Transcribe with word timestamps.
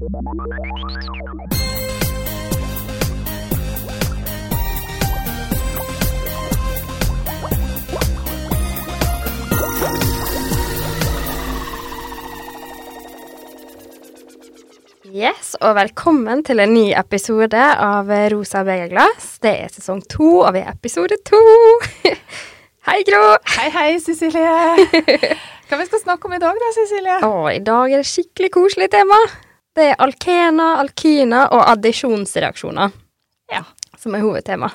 Yes, 0.00 0.08
og 15.60 15.74
velkommen 15.76 16.40
til 16.48 16.64
en 16.64 16.72
ny 16.72 16.94
episode 16.96 17.60
av 17.60 18.08
Rosa 18.32 18.64
begerglass. 18.64 19.36
Det 19.44 19.52
er 19.52 19.68
sesong 19.68 20.00
to, 20.08 20.40
og 20.46 20.54
vi 20.56 20.64
er 20.64 20.72
episode 20.72 21.20
to. 21.28 21.42
Hei, 22.88 23.02
Gro. 23.04 23.36
Hei, 23.58 23.68
hei, 23.76 24.00
Cecilie. 24.00 24.48
Hva 25.68 25.76
vi 25.76 25.90
skal 25.92 26.04
snakke 26.06 26.24
om 26.24 26.40
i 26.40 26.40
dag 26.40 26.56
da, 26.56 26.72
Cecilie? 26.80 27.20
Å, 27.20 27.46
I 27.52 27.60
dag 27.68 27.92
er 27.92 28.00
det 28.00 28.08
skikkelig 28.08 28.54
koselig 28.56 28.88
tema. 28.96 29.20
Det 29.76 29.90
er 29.92 29.98
alkener, 30.02 30.80
alkyner 30.82 31.50
og 31.54 31.62
addisjonsreaksjoner 31.76 32.90
Ja. 33.52 33.64
som 33.98 34.14
er 34.14 34.24
hovedtema. 34.24 34.70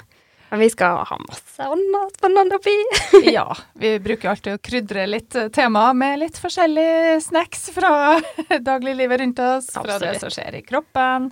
Men 0.52 0.62
vi 0.62 0.70
skal 0.72 1.02
ha 1.10 1.18
masse 1.20 1.66
annet 1.66 2.16
spennende 2.16 2.56
oppi. 2.60 2.76
ja. 3.34 3.48
Vi 3.76 3.96
bruker 4.00 4.30
alltid 4.32 4.56
å 4.56 4.62
krydre 4.64 5.08
litt 5.10 5.36
temaer 5.56 5.96
med 5.98 6.20
litt 6.22 6.38
forskjellige 6.40 7.18
snacks 7.26 7.66
fra 7.76 7.92
dagliglivet 8.70 9.20
rundt 9.24 9.42
oss. 9.44 9.72
Fra 9.74 9.98
det 10.00 10.14
som 10.22 10.32
skjer 10.32 10.62
i 10.62 10.64
kroppen. 10.68 11.32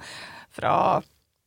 Fra 0.53 0.75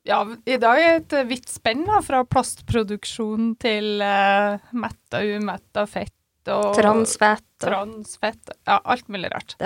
Ja, 0.06 0.20
i 0.46 0.56
dag 0.62 0.78
er 0.80 1.00
et 1.00 1.14
vidt 1.28 1.50
spenn, 1.50 1.82
da. 1.88 1.98
Fra 2.06 2.22
plastproduksjon 2.24 3.56
til 3.60 3.98
uh, 4.00 4.56
metta, 4.72 5.20
umetta 5.26 5.84
fett 5.90 6.14
og 6.46 6.76
Transfett. 6.78 7.42
Og. 7.58 7.64
transfett. 7.66 8.52
Ja, 8.70 8.78
alt 8.86 9.08
mulig 9.10 9.32
rart. 9.34 9.56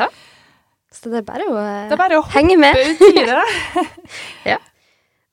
Så 0.91 1.11
det 1.13 1.21
er 1.21 1.27
bare 1.27 1.47
å 1.47 1.57
eh, 1.61 1.87
Det 1.91 1.95
er 1.95 2.01
bare 2.01 2.19
å 2.19 2.27
henge 2.35 2.57
med. 2.59 2.75
hoppe 2.75 3.11
uti 3.11 3.25
det. 3.31 4.59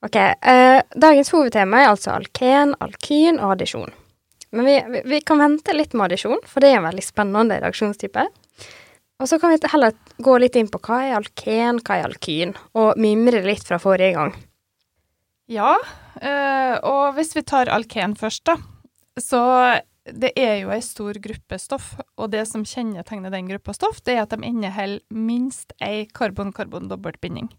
Ok, 0.06 0.14
Uh, 0.46 0.78
Dagens 0.94 1.32
hovedtema 1.34 1.80
er 1.82 1.88
altså 1.90 2.12
alken, 2.14 2.76
alkyn 2.78 3.40
og 3.42 3.56
addisjon. 3.56 3.90
Men 4.54 4.68
vi, 4.68 4.76
vi, 4.92 5.00
vi 5.10 5.18
kan 5.26 5.40
vente 5.42 5.74
litt 5.74 5.96
med 5.98 6.06
addisjon, 6.06 6.38
for 6.46 6.62
det 6.62 6.70
er 6.70 6.78
en 6.78 6.86
veldig 6.86 7.02
spennende 7.02 7.58
reaksjonstype. 7.64 8.28
Og 9.18 9.26
så 9.26 9.40
kan 9.42 9.50
vi 9.50 9.72
heller 9.72 9.96
gå 10.22 10.36
litt 10.38 10.54
inn 10.56 10.70
på 10.70 10.78
hva 10.86 11.00
er 11.02 11.16
alken, 11.18 11.80
hva 11.82 11.98
er 11.98 12.06
alkyn, 12.06 12.54
og 12.78 13.00
mimre 13.02 13.42
litt 13.42 13.66
fra 13.66 13.80
forrige 13.82 14.14
gang. 14.14 14.32
Ja, 15.50 15.74
uh, 16.22 16.74
og 16.86 17.18
hvis 17.18 17.34
vi 17.34 17.42
tar 17.42 17.72
alken 17.74 18.14
først, 18.20 18.46
da, 18.46 18.54
så 19.18 19.42
det 20.14 20.32
er 20.38 20.60
jo 20.62 20.72
ei 20.74 20.80
stor 20.84 21.18
gruppe 21.22 21.58
stoff, 21.60 21.92
og 22.16 22.30
det 22.32 22.44
som 22.50 22.64
kjennetegner 22.66 23.32
den 23.34 23.50
gruppa 23.50 23.74
stoff, 23.76 24.00
det 24.04 24.16
er 24.16 24.24
at 24.24 24.34
de 24.34 24.40
inneholder 24.46 25.02
minst 25.14 25.74
ei 25.84 26.06
karbon-karbon-dobbeltbinding. 26.14 27.50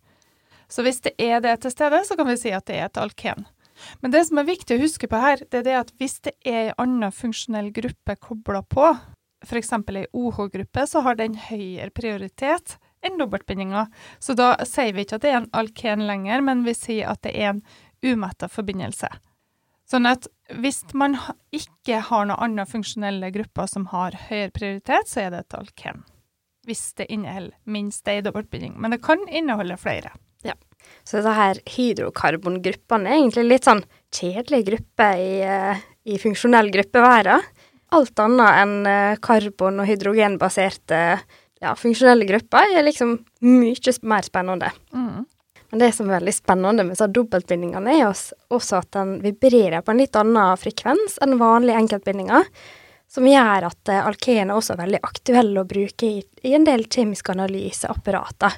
Så 0.70 0.86
hvis 0.86 1.02
det 1.06 1.16
er 1.18 1.42
det 1.42 1.56
til 1.64 1.74
stede, 1.74 2.04
så 2.06 2.18
kan 2.18 2.30
vi 2.30 2.38
si 2.38 2.52
at 2.54 2.68
det 2.70 2.78
er 2.78 2.90
et 2.90 3.02
alken. 3.02 3.48
Men 4.04 4.12
det 4.14 4.26
som 4.28 4.42
er 4.42 4.50
viktig 4.50 4.76
å 4.76 4.82
huske 4.84 5.08
på 5.10 5.22
her, 5.22 5.42
det 5.50 5.62
er 5.62 5.66
det 5.68 5.78
at 5.80 5.94
hvis 6.02 6.20
det 6.28 6.36
er 6.46 6.60
ei 6.68 6.76
anna 6.82 7.10
funksjonell 7.16 7.72
gruppe 7.76 8.16
kobla 8.22 8.62
på, 8.68 8.92
f.eks. 9.46 9.72
ei 9.74 10.06
OH-gruppe, 10.12 10.86
så 10.88 11.02
har 11.06 11.18
den 11.20 11.38
høyere 11.48 11.90
prioritet 11.96 12.78
enn 13.06 13.18
dobbeltbindinga. 13.20 13.88
Så 14.20 14.36
da 14.36 14.52
sier 14.68 14.94
vi 14.94 15.06
ikke 15.06 15.20
at 15.20 15.26
det 15.26 15.32
er 15.32 15.42
en 15.42 15.54
alken 15.56 16.06
lenger, 16.10 16.44
men 16.44 16.66
vi 16.68 16.76
sier 16.76 17.10
at 17.14 17.24
det 17.24 17.34
er 17.40 17.54
en 17.54 17.64
umetta 18.04 18.52
forbindelse. 18.52 19.10
Sånn 19.90 20.06
at 20.06 20.28
hvis 20.62 20.84
man 20.98 21.18
ikke 21.56 22.02
har 22.10 22.28
noen 22.30 22.44
andre 22.46 22.66
funksjonelle 22.70 23.32
grupper 23.34 23.70
som 23.70 23.88
har 23.94 24.18
høyere 24.30 24.54
prioritet, 24.54 25.10
så 25.10 25.26
er 25.26 25.34
det 25.34 25.44
et 25.46 25.58
alken. 25.58 26.04
Hvis 26.70 26.92
det 27.00 27.08
inneholder 27.10 27.56
minst 27.66 28.10
ei 28.12 28.20
dobbeltbinding. 28.22 28.76
Men 28.78 28.94
det 28.94 29.02
kan 29.02 29.24
inneholde 29.26 29.80
flere. 29.82 30.12
Ja. 30.46 30.54
Så 31.04 31.20
disse 31.20 31.34
her 31.36 31.62
hydrokarbongruppene 31.74 33.10
er 33.10 33.18
egentlig 33.18 33.48
litt 33.48 33.68
sånn 33.68 33.82
kjedelige 34.16 34.70
grupper 34.70 35.24
i, 35.24 35.34
eh, 35.42 35.82
i 36.06 36.22
funksjonell 36.22 36.70
gruppevære. 36.74 37.40
Alt 37.98 38.22
annet 38.22 38.62
enn 38.62 38.76
eh, 38.86 39.18
karbon- 39.26 39.82
og 39.82 39.90
hydrogenbaserte 39.90 41.02
ja, 41.60 41.74
funksjonelle 41.76 42.30
grupper 42.30 42.78
er 42.78 42.86
liksom 42.86 43.18
mye 43.42 43.98
mer 44.06 44.28
spennende. 44.28 44.70
Mm. 44.94 45.26
Men 45.70 45.84
det 45.84 45.92
som 45.94 46.10
er 46.10 46.18
veldig 46.18 46.34
spennende 46.34 46.86
med 46.88 46.98
så 46.98 47.08
dobbeltbindingene, 47.14 47.96
er 48.00 48.10
også 48.10 48.80
at 48.82 48.92
den 48.98 49.18
vibrerer 49.24 49.84
på 49.86 49.94
en 49.94 50.02
litt 50.02 50.18
annen 50.18 50.58
frekvens 50.58 51.20
enn 51.22 51.38
vanlige 51.42 51.78
enkeltbindinger, 51.84 52.48
som 53.10 53.26
gjør 53.26 53.68
at 53.70 53.90
alkene 53.90 54.08
alkener 54.12 54.58
også 54.58 54.76
er 54.76 54.82
veldig 54.84 55.02
aktuelle 55.06 55.62
å 55.62 55.70
bruke 55.70 56.10
i, 56.10 56.24
i 56.46 56.56
en 56.58 56.66
del 56.66 56.86
kjemiske 56.86 57.34
analyseapparater. 57.34 58.58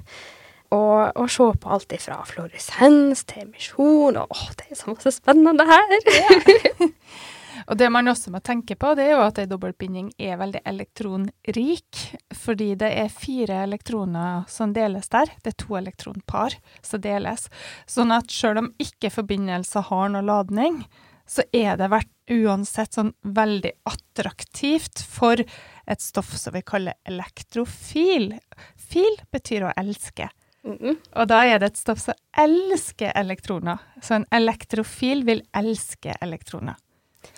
Og, 0.72 1.12
og 1.20 1.28
se 1.28 1.46
på 1.60 1.72
alt 1.76 1.92
ifra 1.92 2.22
fluoresens 2.28 3.26
til 3.28 3.44
emisjon, 3.44 4.16
og 4.16 4.32
Å, 4.32 4.52
det 4.56 4.72
er 4.72 4.80
så 4.80 4.94
masse 4.94 5.12
spennende 5.18 5.68
her! 5.68 5.98
Og 7.68 7.78
det 7.78 7.90
man 7.94 8.10
også 8.12 8.32
må 8.34 8.42
tenke 8.44 8.78
på, 8.80 8.94
det 8.98 9.08
er 9.08 9.14
jo 9.16 9.26
at 9.26 9.42
ei 9.42 9.48
dobbeltbinding 9.50 10.12
er 10.22 10.40
veldig 10.42 10.64
elektronrik, 10.68 12.02
fordi 12.36 12.74
det 12.80 12.92
er 13.04 13.14
fire 13.14 13.62
elektroner 13.68 14.48
som 14.52 14.74
deles 14.76 15.12
der. 15.14 15.32
Det 15.44 15.54
er 15.54 15.62
to 15.66 15.78
elektronpar 15.80 16.58
som 16.86 17.04
deles. 17.04 17.48
Sånn 17.90 18.14
at 18.16 18.32
selv 18.34 18.64
om 18.64 18.74
ikke 18.82 19.14
forbindelser 19.14 19.88
har 19.92 20.12
noe 20.14 20.26
ladning, 20.26 20.84
så 21.32 21.46
er 21.56 21.78
det 21.80 21.92
vært 21.92 22.12
uansett 22.32 22.98
sånn 22.98 23.14
veldig 23.24 23.72
attraktivt 23.88 25.04
for 25.08 25.40
et 25.40 26.04
stoff 26.04 26.34
som 26.38 26.56
vi 26.56 26.64
kaller 26.66 26.98
elektrofil. 27.08 28.34
Fil 28.76 29.20
betyr 29.32 29.70
å 29.70 29.74
elske. 29.80 30.30
Mhm. 30.64 30.98
Og 31.18 31.28
da 31.28 31.42
er 31.46 31.60
det 31.60 31.72
et 31.72 31.78
stoff 31.78 32.00
som 32.00 32.18
elsker 32.38 33.12
elektroner. 33.16 33.80
Så 34.02 34.20
en 34.20 34.28
elektrofil 34.32 35.24
vil 35.26 35.42
elske 35.58 36.16
elektroner. 36.22 36.76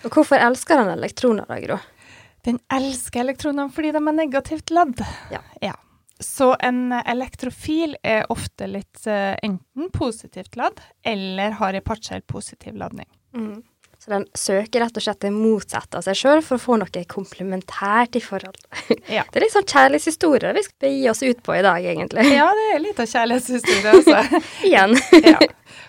Og 0.04 0.12
hvorfor 0.12 0.40
elsker 0.40 0.80
den 0.80 0.92
elektroner, 0.94 1.48
da, 1.48 1.58
Gro? 1.62 1.80
Den 2.44 2.60
elsker 2.72 3.24
elektronene 3.24 3.72
fordi 3.72 3.92
de 3.94 4.00
er 4.00 4.16
negativt 4.18 4.72
ladd. 4.74 5.00
Ja. 5.32 5.74
Så 6.20 6.52
en 6.62 6.92
elektrofil 6.92 7.96
er 8.02 8.28
ofte 8.32 8.68
litt 8.70 9.06
eh, 9.10 9.34
enten 9.42 9.90
positivt 9.92 10.56
ladd, 10.56 10.80
eller 11.02 11.56
har 11.58 11.74
en 11.74 11.84
partiell 11.84 12.22
positiv 12.22 12.76
ladning. 12.78 13.08
Mm. 13.34 13.62
Så 14.04 14.10
den 14.10 14.26
søker 14.36 14.82
rett 14.84 14.98
og 15.00 15.04
slett 15.06 15.22
det 15.24 15.30
motsatte 15.32 15.96
av 15.96 16.04
seg 16.04 16.18
sjøl 16.18 16.42
for 16.44 16.58
å 16.58 16.60
få 16.60 16.76
noe 16.76 17.04
komplementært 17.08 18.18
i 18.18 18.20
forhold. 18.20 18.58
Ja. 19.08 19.24
Det 19.32 19.40
er 19.40 19.46
litt 19.46 19.54
sånn 19.54 19.68
kjærlighetshistorie 19.70 20.52
vi 20.58 20.64
skal 20.66 20.92
gi 20.92 21.08
oss 21.08 21.22
ut 21.24 21.40
på 21.46 21.56
i 21.56 21.62
dag, 21.64 21.86
egentlig. 21.94 22.26
ja, 22.36 22.50
det 22.52 22.66
er 22.74 22.82
litt 22.84 23.00
av 23.00 23.08
kjærlighetshistorie, 23.08 23.94
altså. 23.94 24.42
Igjen. 24.68 24.98
ja. 25.32 25.40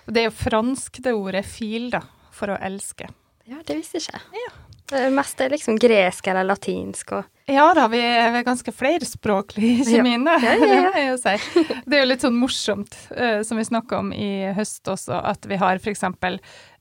Det 0.08 0.24
er 0.24 0.30
jo 0.30 0.36
fransk, 0.40 1.04
det 1.04 1.16
ordet 1.18 1.44
fil, 1.50 1.90
da, 1.92 2.06
for 2.32 2.56
å 2.56 2.60
elske. 2.64 3.12
Ja, 3.46 3.62
det 3.66 3.78
visste 3.78 4.00
jeg 4.00 4.08
ikke. 4.08 4.22
Ja. 4.46 4.54
Det 4.86 5.08
meste 5.14 5.46
er 5.46 5.54
liksom 5.56 5.80
gresk 5.82 6.28
eller 6.30 6.46
latinsk 6.46 7.16
og 7.18 7.32
Ja 7.50 7.66
da, 7.78 7.86
vi 7.90 8.00
er 8.02 8.40
ganske 8.46 8.72
flerspråklige 8.74 9.82
i 9.82 9.86
kjemien, 9.86 10.24
da. 10.26 10.36
Ja, 10.42 10.54
ja, 10.58 10.78
ja. 10.98 11.16
Det 11.18 11.20
si. 11.22 11.66
Det 11.86 11.98
er 11.98 12.02
jo 12.02 12.08
litt 12.10 12.26
sånn 12.26 12.38
morsomt, 12.38 12.98
uh, 13.14 13.42
som 13.46 13.62
vi 13.62 13.66
snakka 13.68 14.00
om 14.02 14.10
i 14.14 14.50
høst 14.58 14.90
også, 14.90 15.20
at 15.22 15.46
vi 15.50 15.60
har 15.62 15.78
f.eks. 15.78 16.06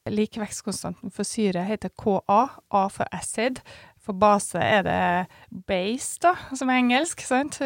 likevektskonstanten 0.09 1.13
for 1.13 1.29
syre 1.29 1.67
heter 1.69 1.93
Ka, 2.01 2.23
A 2.25 2.87
for 2.93 3.09
acid. 3.13 3.61
For 4.05 4.13
base 4.21 4.61
er 4.61 4.83
det 4.85 5.63
base, 5.69 6.19
da, 6.21 6.35
som 6.53 6.69
er 6.69 6.81
engelsk. 6.83 7.23
sant? 7.25 7.57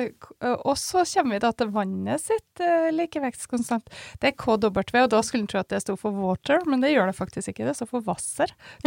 Og 0.46 0.76
så 0.78 1.02
kommer 1.10 1.34
vi 1.34 1.40
da 1.42 1.50
til 1.58 1.72
vannet 1.74 2.22
sitt 2.22 2.62
eh, 2.62 2.88
likevektskonstant. 2.94 3.88
Det 4.22 4.30
er 4.30 4.36
KW, 4.38 4.68
og 4.78 5.10
da 5.10 5.22
skulle 5.26 5.42
en 5.42 5.50
tro 5.50 5.58
at 5.58 5.72
det 5.72 5.80
sto 5.82 5.96
for 5.98 6.14
water, 6.14 6.62
men 6.70 6.80
det 6.84 6.92
gjør 6.94 7.10
det 7.10 7.16
faktisk 7.18 7.50
ikke. 7.50 7.66
Det 7.66 7.74
står 7.80 7.90
for 7.90 8.06
Wasser. 8.06 8.54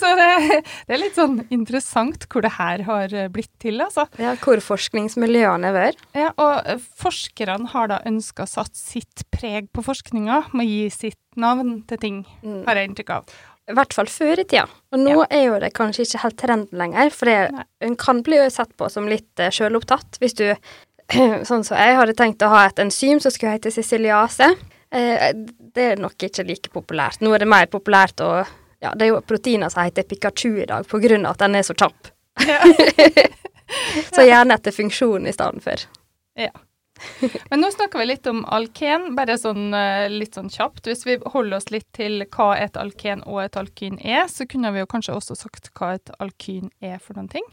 Så 0.00 0.10
det, 0.16 0.30
det 0.86 0.94
er 0.96 1.00
litt 1.02 1.16
sånn 1.18 1.40
interessant 1.52 2.26
hvor 2.30 2.44
det 2.44 2.52
her 2.58 2.84
har 2.86 3.14
blitt 3.32 3.52
til, 3.62 3.80
altså. 3.84 4.06
ja, 4.20 4.34
hvor 4.44 4.60
forskningsmiljøene 4.64 5.72
vært. 5.74 6.04
Ja, 6.16 6.30
og 6.36 6.68
eh, 6.68 6.80
forskerne 7.00 7.72
har 7.74 7.90
da 7.92 8.00
ønska 8.08 8.46
satt 8.48 8.76
sitt 8.78 9.24
preg 9.34 9.70
på 9.74 9.84
forskninga, 9.86 10.42
med 10.52 10.66
å 10.66 10.70
gi 10.70 10.86
sitt 10.94 11.18
navn 11.40 11.80
til 11.88 12.00
ting, 12.02 12.16
Mm. 12.42 12.62
har 12.66 12.76
jeg 12.78 12.88
inntrykk 12.88 13.10
av. 13.14 13.32
I 13.70 13.74
hvert 13.78 13.94
fall 13.94 14.10
før 14.10 14.40
i 14.42 14.44
tida. 14.44 14.66
Og 14.92 14.98
nå 14.98 15.16
Ja. 15.20 15.26
er 15.30 15.44
jo 15.46 15.58
det 15.62 15.72
kanskje 15.76 16.02
ikke 16.06 16.22
helt 16.24 16.36
trenden 16.40 16.78
lenger, 16.78 17.10
for 17.14 17.30
det, 17.30 17.96
kan 17.98 18.22
bli 18.26 18.36
jo 18.40 18.48
sett 18.50 18.72
på 18.76 18.88
som 18.90 19.06
litt 19.08 19.38
uh, 19.38 19.50
sjølopptatt. 19.54 20.18
Hvis 20.20 20.34
du, 20.34 20.48
sånn 21.48 21.64
som 21.64 21.78
jeg 21.78 21.96
hadde 21.96 22.16
tenkt 22.18 22.42
å 22.42 22.50
ha 22.50 22.66
et 22.66 22.82
enzym 22.82 23.20
som 23.22 23.30
skulle 23.30 23.54
hete 23.56 23.70
siciliase, 23.74 24.50
eh, 24.90 25.30
det 25.74 25.86
er 25.92 26.02
nok 26.02 26.18
ikke 26.26 26.46
like 26.48 26.72
populært. 26.74 27.20
Nå 27.22 27.32
er 27.34 27.44
det 27.44 27.48
mer 27.50 27.66
populært 27.70 28.20
å 28.26 28.32
Ja, 28.80 28.94
det 28.96 29.04
er 29.04 29.10
jo 29.10 29.20
proteiner 29.20 29.68
som 29.68 29.84
heter 29.84 30.06
Pikachu 30.08 30.62
i 30.62 30.64
dag, 30.64 30.86
på 30.88 30.98
grunn 31.02 31.26
av 31.28 31.34
at 31.36 31.42
den 31.42 31.54
er 31.58 31.62
så 31.66 31.74
kjapp. 31.76 32.08
Ja. 32.48 32.62
Så 34.14 34.24
gjerne 34.26 34.56
etter 34.56 34.72
funksjon 34.74 35.28
i 35.28 35.32
stedet 35.32 35.62
for. 35.62 35.84
Men 37.50 37.62
nå 37.62 37.70
snakker 37.74 38.02
vi 38.02 38.08
litt 38.10 38.26
om 38.30 38.42
alken, 38.44 39.14
bare 39.16 39.36
sånn 39.40 39.74
eh, 39.76 40.06
litt 40.12 40.36
sånn 40.38 40.50
kjapt. 40.52 40.86
Hvis 40.88 41.06
vi 41.08 41.18
holder 41.34 41.58
oss 41.60 41.70
litt 41.74 41.88
til 41.96 42.24
hva 42.26 42.52
et 42.60 42.76
alken 42.80 43.24
og 43.26 43.42
et 43.44 43.58
alkyn 43.60 44.00
er, 44.00 44.26
så 44.32 44.46
kunne 44.50 44.72
vi 44.74 44.82
jo 44.82 44.90
kanskje 44.90 45.16
også 45.16 45.38
sagt 45.38 45.72
hva 45.78 45.94
et 45.98 46.12
alkyn 46.18 46.70
er 46.84 46.98
for 46.98 47.18
noen 47.18 47.30
ting. 47.32 47.46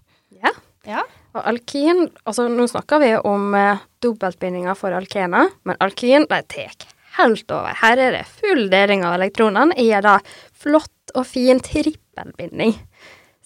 Ja. 0.44 0.52
Ja. 0.88 1.02
Og 1.36 1.42
alkin 1.44 2.06
Altså, 2.24 2.48
nå 2.52 2.68
snakker 2.70 3.02
vi 3.04 3.14
om 3.28 3.56
eh, 3.58 3.84
dobbeltbindinger 4.04 4.78
for 4.80 4.96
alkener, 4.96 5.52
men 5.68 5.80
alkin 5.84 6.28
de 6.30 6.42
tar 6.48 6.88
helt 7.18 7.52
over. 7.52 7.74
Her 7.82 8.00
er 8.02 8.18
det 8.20 8.26
full 8.30 8.68
deling 8.72 9.06
av 9.06 9.18
elektronene 9.18 9.76
i 9.82 9.90
en 9.96 10.06
da 10.06 10.18
flott 10.54 11.16
og 11.16 11.26
fin 11.28 11.60
trippelbinding. 11.64 12.76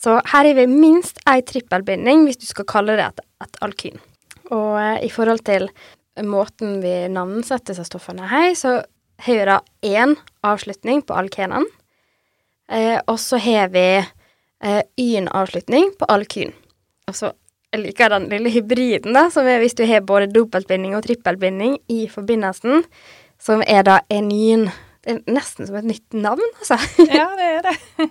Så 0.02 0.18
her 0.34 0.48
har 0.48 0.58
vi 0.58 0.66
minst 0.68 1.22
ei 1.30 1.42
trippelbinding, 1.46 2.26
hvis 2.26 2.42
du 2.42 2.48
skal 2.50 2.68
kalle 2.70 2.98
det 2.98 3.06
et, 3.12 3.22
et 3.46 3.60
alkyn. 3.62 4.02
Og 4.52 4.80
eh, 4.82 5.04
i 5.08 5.12
forhold 5.12 5.44
til 5.48 5.70
måten 6.28 6.80
vi 6.84 6.96
navnsetter 7.12 7.74
disse 7.74 7.88
stoffene 7.88 8.28
her, 8.30 8.52
så 8.58 8.80
har 9.22 9.38
vi 9.38 9.46
da 9.48 9.60
én 9.86 10.16
avslutning 10.44 11.04
på 11.06 11.16
alkenene, 11.18 11.68
eh, 12.72 12.98
og 13.08 13.20
så 13.22 13.40
har 13.42 13.72
vi 13.74 13.86
eh, 14.02 14.82
y-en-avslutning 15.00 15.94
på 16.00 16.10
alkyn. 16.10 16.52
Og 17.08 17.18
så 17.18 17.32
jeg 17.72 17.86
liker 17.86 18.12
den 18.12 18.28
lille 18.28 18.52
hybriden, 18.52 19.16
da, 19.16 19.30
som 19.32 19.48
er 19.48 19.62
hvis 19.62 19.78
du 19.80 19.86
har 19.88 20.04
både 20.04 20.28
dobbeltbinding 20.34 20.98
og 20.98 21.06
trippelbinding 21.06 21.78
i 21.94 22.04
forbindelsen, 22.12 22.84
som 23.40 23.64
er 23.64 23.86
da 23.88 24.02
enin. 24.12 24.68
Det 25.02 25.16
er 25.16 25.34
nesten 25.34 25.66
som 25.66 25.76
et 25.80 25.86
nytt 25.90 26.14
navn, 26.14 26.44
altså. 26.60 26.76
Ja, 27.10 27.24
det 27.38 27.46
er 27.56 27.64
det. 27.66 28.08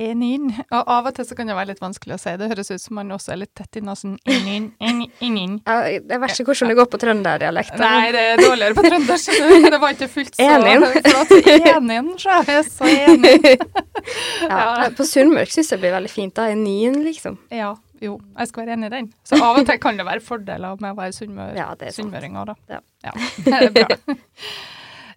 Enin. 0.00 0.46
Og 0.72 0.88
av 0.94 1.10
og 1.10 1.16
til 1.18 1.26
så 1.28 1.36
kan 1.36 1.50
det 1.50 1.56
være 1.58 1.68
litt 1.74 1.82
vanskelig 1.82 2.14
å 2.16 2.20
si. 2.22 2.32
Det 2.40 2.48
høres 2.48 2.70
ut 2.72 2.80
som 2.80 2.96
man 2.96 3.12
også 3.12 3.34
er 3.34 3.42
litt 3.42 3.52
tett 3.60 3.76
i 3.76 3.82
nesen. 3.84 4.14
Enin, 4.24 4.70
enin, 4.80 5.10
enin. 5.20 5.58
Ja, 5.68 5.82
jeg 5.90 6.22
vet 6.22 6.32
ikke 6.40 6.54
hvordan 6.54 6.72
det 6.72 6.78
går 6.80 6.88
på 6.94 7.00
trønderdialekt. 7.02 7.76
Nei, 7.82 8.06
det 8.16 8.22
er 8.30 8.40
dårligere 8.40 8.78
på 8.78 8.86
trøndersk. 8.88 9.36
Det 9.68 9.82
var 9.84 9.92
ikke 9.98 10.08
fullt 10.14 10.40
så 10.40 10.48
Enin. 10.56 10.88
flott. 11.10 11.36
Enin, 11.74 12.10
så 12.24 12.40
jeg 12.48 12.64
så 12.70 12.88
enig. 12.88 13.36
Ja, 14.50 14.88
på 14.96 15.04
sunnmørk 15.04 15.50
syns 15.52 15.68
jeg 15.68 15.76
det 15.76 15.82
blir 15.84 15.92
veldig 15.98 16.10
fint, 16.10 16.32
da. 16.38 16.48
Enin, 16.54 17.02
liksom. 17.04 17.36
Ja, 17.52 17.74
jo, 18.00 18.16
jeg 18.38 18.48
skal 18.48 18.64
være 18.64 18.78
enig 18.78 18.88
i 18.88 18.94
den. 18.96 19.10
Så 19.28 19.36
av 19.44 19.60
og 19.60 19.66
til 19.68 19.76
kan 19.82 20.00
det 20.00 20.06
være 20.08 20.24
fordeler 20.24 20.80
med 20.80 20.94
å 20.94 20.98
være 21.02 21.12
sunnmør, 21.20 21.52
Ja, 21.58 21.68
er 21.76 21.92
sunnmøringer, 21.92 22.54
da. 22.54 22.80
Ja. 22.80 23.12
det 23.44 23.58
er 23.60 23.74
bra. 23.76 23.98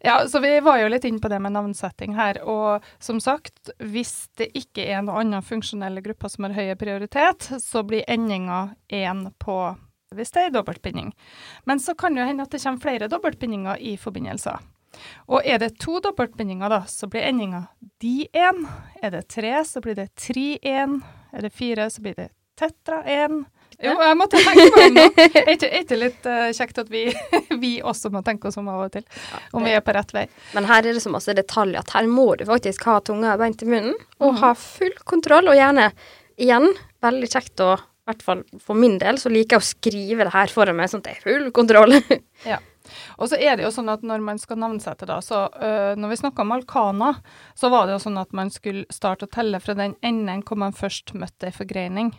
Ja, 0.05 0.27
så 0.27 0.39
vi 0.43 0.59
var 0.59 0.81
jo 0.81 0.89
litt 0.91 1.05
inne 1.07 1.23
på 1.23 1.29
det 1.31 1.37
med 1.39 1.53
navnsetting 1.55 2.11
her, 2.17 2.41
og 2.43 2.83
som 2.99 3.21
sagt, 3.23 3.69
hvis 3.79 4.27
det 4.35 4.49
ikke 4.59 4.83
er 4.83 4.99
noen 4.99 5.29
andre 5.31 5.39
funksjonelle 5.47 6.03
grupper 6.03 6.31
som 6.33 6.43
har 6.43 6.57
høy 6.57 6.73
prioritet, 6.75 7.47
så 7.63 7.85
blir 7.87 8.03
endinga 8.11 8.73
én 8.91 9.29
på 9.39 9.57
hvis 10.13 10.29
det 10.35 10.41
er 10.41 10.51
en 10.51 10.57
dobbeltbinding. 10.57 11.13
Men 11.65 11.79
så 11.79 11.95
kan 11.95 12.13
det 12.13 12.27
hende 12.27 12.43
at 12.43 12.51
det 12.51 12.61
kommer 12.61 12.83
flere 12.83 13.07
dobbeltbindinger 13.09 13.79
i 13.79 13.95
forbindelser. 13.97 14.59
Og 15.31 15.41
er 15.47 15.57
det 15.63 15.77
to 15.81 15.97
dobbeltbindinger, 16.03 16.69
da, 16.69 16.83
så 16.85 17.07
blir 17.07 17.25
endinga 17.25 17.63
di-1. 18.03 18.61
Er 19.01 19.15
det 19.15 19.23
tre, 19.31 19.55
så 19.65 19.81
blir 19.81 19.97
det 19.97 20.11
tri-1. 20.19 20.99
Er 21.33 21.47
det 21.47 21.53
fire, 21.55 21.87
så 21.89 22.03
blir 22.03 22.19
det 22.19 22.29
tetra-1. 22.59 23.45
Jo, 23.81 23.93
jeg 23.97 24.17
måtte 24.19 24.41
tenke 24.41 24.65
meg 24.75 24.83
om 24.83 24.97
nå. 24.97 25.05
Er 25.43 25.51
ikke, 25.55 25.97
litt 25.99 26.27
uh, 26.29 26.49
kjekt 26.55 26.81
at 26.83 26.91
vi, 26.93 27.05
vi 27.63 27.73
også 27.85 28.11
må 28.13 28.23
tenke 28.25 28.49
oss 28.49 28.59
om 28.61 28.69
av 28.71 28.85
og 28.85 28.91
til, 28.95 29.05
om 29.55 29.65
vi 29.65 29.73
er 29.73 29.83
på 29.85 29.95
rett 29.95 30.13
vei? 30.15 30.25
Men 30.57 30.67
her 30.69 30.83
er 30.83 30.97
det 30.97 31.03
så 31.03 31.13
masse 31.13 31.35
detaljer 31.37 31.81
at 31.81 31.95
her 31.95 32.09
må 32.09 32.27
du 32.39 32.45
faktisk 32.49 32.85
ha 32.89 32.99
tunga 33.05 33.37
beint 33.41 33.63
i 33.65 33.69
munnen, 33.69 33.95
og 34.19 34.35
mm. 34.35 34.43
ha 34.43 34.53
full 34.59 34.93
kontroll, 35.09 35.49
og 35.51 35.57
gjerne, 35.57 35.89
igjen, 36.41 36.69
veldig 37.03 37.31
kjekt 37.31 37.63
å, 37.63 37.73
i 37.77 38.11
hvert 38.11 38.23
fall 38.25 38.43
for 38.61 38.77
min 38.79 38.99
del, 39.01 39.19
så 39.21 39.31
liker 39.31 39.57
jeg 39.57 39.63
å 39.63 39.71
skrive 39.71 40.27
det 40.27 40.35
her 40.35 40.53
foran 40.53 40.77
meg, 40.79 40.91
sånn 40.91 41.03
at 41.03 41.09
det 41.09 41.17
er 41.17 41.25
full 41.25 41.49
kontroll. 41.55 41.97
Og 43.17 43.29
så 43.31 43.39
er 43.39 43.57
det 43.57 43.65
jo 43.65 43.71
sånn 43.73 43.91
at 43.91 44.03
når 44.05 44.23
man 44.25 44.39
skal 44.41 44.59
navnsette, 44.59 45.07
da, 45.09 45.19
så 45.23 45.45
øh, 45.53 45.93
når 45.99 46.11
vi 46.11 46.19
snakka 46.19 46.43
om 46.43 46.53
alkana, 46.55 47.11
så 47.59 47.71
var 47.73 47.87
det 47.87 47.95
jo 47.95 48.03
sånn 48.05 48.19
at 48.21 48.33
man 48.35 48.51
skulle 48.53 48.85
starte 48.93 49.27
å 49.27 49.33
telle 49.33 49.61
fra 49.63 49.75
den 49.79 49.95
enden 50.05 50.43
hvor 50.47 50.59
man 50.59 50.75
først 50.75 51.15
møtte 51.17 51.49
ei 51.49 51.55
forgreining. 51.55 52.13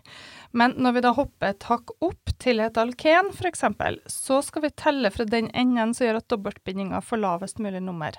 Men 0.56 0.76
når 0.80 0.96
vi 0.96 1.04
da 1.04 1.14
hopper 1.16 1.52
et 1.52 1.68
hakk 1.68 1.96
opp 2.04 2.36
til 2.42 2.62
et 2.64 2.78
alken, 2.80 3.32
f.eks., 3.34 3.66
så 4.10 4.40
skal 4.44 4.66
vi 4.66 4.76
telle 4.78 5.10
fra 5.12 5.26
den 5.28 5.50
enden 5.52 5.94
som 5.94 6.08
gjør 6.08 6.22
at 6.22 6.30
dobbeltbindinga 6.32 7.02
får 7.04 7.22
lavest 7.24 7.60
mulig 7.62 7.82
nummer. 7.84 8.16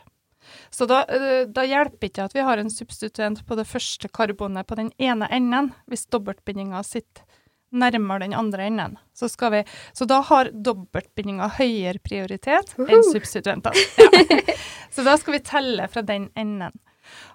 Så 0.70 0.86
da, 0.90 1.02
øh, 1.10 1.48
da 1.50 1.64
hjelper 1.66 2.10
ikke 2.10 2.28
at 2.28 2.36
vi 2.36 2.44
har 2.46 2.62
en 2.62 2.70
substituent 2.70 3.42
på 3.48 3.58
det 3.58 3.66
første 3.66 4.10
karbonet 4.14 4.68
på 4.70 4.78
den 4.78 4.92
ene 5.02 5.30
enden, 5.34 5.72
hvis 5.90 6.06
dobbeltbindinga 6.14 6.84
sitter 6.86 7.26
nærmere 7.76 8.26
den 8.26 8.34
andre 8.38 8.70
enden. 8.70 8.98
Så, 9.16 9.30
vi, 9.52 9.64
så 9.94 10.08
da 10.10 10.22
har 10.30 10.52
dobbeltbindinga 10.54 11.52
høyere 11.60 12.02
prioritet 12.04 12.74
enn 12.78 12.90
Woohoo! 12.90 13.12
substituentene. 13.14 13.86
Ja. 14.16 14.56
Så 14.96 15.04
da 15.04 15.18
skal 15.20 15.36
vi 15.36 15.40
telle 15.44 15.90
fra 15.92 16.02
den 16.08 16.30
enden. 16.40 16.72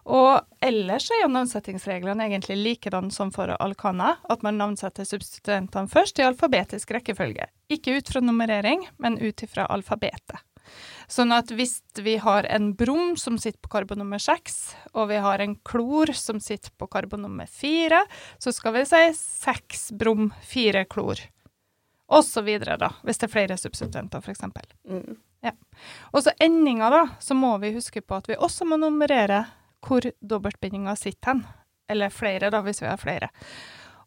Og 0.08 0.40
ellers 0.64 1.10
er 1.12 1.22
jo 1.22 1.30
navnsettingsreglene 1.32 2.24
egentlig 2.24 2.56
likedan 2.56 3.10
som 3.12 3.30
for 3.34 3.52
alkana, 3.60 4.14
at 4.32 4.42
man 4.46 4.58
navnsetter 4.58 5.04
substituentene 5.04 5.90
først 5.92 6.18
i 6.18 6.26
alfabetisk 6.26 6.94
rekkefølge. 6.96 7.50
Ikke 7.70 7.98
ut 7.98 8.08
fra 8.08 8.22
nummerering, 8.24 8.86
men 8.98 9.20
ut 9.20 9.44
ifra 9.44 9.68
alfabetet. 9.70 10.40
Sånn 11.10 11.34
at 11.34 11.50
hvis 11.54 11.80
vi 11.98 12.16
har 12.22 12.46
en 12.46 12.70
brom 12.78 13.16
som 13.18 13.38
sitter 13.40 13.58
på 13.62 13.72
karbon 13.72 14.02
nummer 14.02 14.20
seks, 14.22 14.76
og 14.94 15.10
vi 15.10 15.18
har 15.22 15.42
en 15.42 15.56
klor 15.66 16.12
som 16.14 16.40
sitter 16.42 16.72
på 16.78 16.88
karbon 16.90 17.24
nummer 17.26 17.50
fire, 17.50 18.04
så 18.38 18.54
skal 18.54 18.76
vi 18.78 18.86
si 18.88 19.02
seks 19.18 19.90
brom, 19.98 20.30
fire 20.46 20.84
klor. 20.86 21.22
Og 22.10 22.24
så 22.26 22.42
videre, 22.46 22.76
da, 22.78 22.92
hvis 23.06 23.20
det 23.22 23.28
er 23.28 23.34
flere 23.34 23.58
substituenter, 23.58 24.22
f.eks. 24.22 24.46
Mm. 24.90 25.18
Og 26.12 26.22
så 26.24 26.34
endinga, 26.42 26.90
da, 26.90 27.02
så 27.22 27.36
må 27.38 27.54
vi 27.62 27.72
huske 27.74 28.02
på 28.02 28.18
at 28.18 28.28
vi 28.28 28.38
også 28.38 28.66
må 28.68 28.78
nummerere 28.80 29.44
hvor 29.86 30.04
dobbeltbindinga 30.20 30.96
sitter 30.98 31.32
hen. 31.32 31.42
Eller 31.90 32.12
flere, 32.14 32.50
da, 32.52 32.60
hvis 32.62 32.82
vi 32.82 32.90
har 32.90 33.00
flere. 33.00 33.30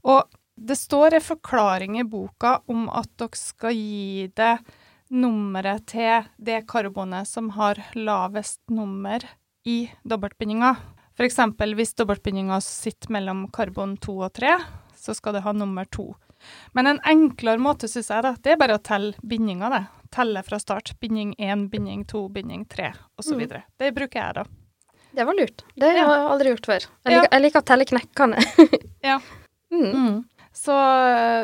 Og 0.07 0.27
det 0.56 0.75
står 0.77 1.18
en 1.18 1.25
forklaring 1.25 2.00
i 2.00 2.06
boka 2.07 2.59
om 2.71 2.86
at 2.94 3.09
dere 3.19 3.39
skal 3.39 3.75
gi 3.75 4.27
det 4.36 4.54
nummeret 5.13 5.86
til 5.94 6.25
det 6.42 6.63
karbonet 6.69 7.30
som 7.30 7.51
har 7.56 7.80
lavest 7.95 8.60
nummer 8.74 9.24
i 9.69 9.86
dobbeltbindinga. 10.04 10.74
Eksempel 11.24 11.75
hvis 11.77 11.94
dobbeltbindinga 11.95 12.57
sitter 12.65 13.13
mellom 13.13 13.45
karbon 13.54 13.95
2 14.01 14.15
og 14.25 14.33
3, 14.33 14.56
så 14.98 15.13
skal 15.15 15.38
det 15.38 15.44
ha 15.45 15.54
nummer 15.54 15.86
2. 15.86 16.07
Men 16.75 16.89
en 16.89 17.00
enklere 17.07 17.62
måte, 17.62 17.88
syns 17.88 18.10
jeg, 18.12 18.24
da, 18.25 18.33
det 18.44 18.56
er 18.56 18.60
bare 18.60 18.75
å 18.80 18.81
telle 18.83 19.13
bindinga, 19.24 19.69
det. 19.71 19.83
Telle 20.13 20.44
fra 20.45 20.60
start. 20.60 20.92
Binding 21.01 21.31
1, 21.39 21.69
binding 21.71 22.04
2, 22.09 22.25
binding 22.33 22.66
3, 22.69 22.89
osv. 23.21 23.39
Mm. 23.45 23.62
Det 23.80 23.94
bruker 23.95 24.19
jeg, 24.19 24.36
da. 24.42 24.44
Det 25.13 25.25
var 25.30 25.38
lurt. 25.38 25.63
Det 25.77 25.89
har 25.94 26.09
jeg 26.18 26.27
aldri 26.33 26.51
gjort 26.56 26.66
før. 26.71 26.86
Jeg 27.06 27.13
Ja. 27.13 27.21
liker, 27.21 27.31
jeg 27.38 27.42
liker 27.45 27.62
å 27.62 27.68
telle 27.71 27.86
knekkene. 27.86 28.44
Ja. 29.04 29.19
Mm. 29.74 30.24
Så, 30.53 30.73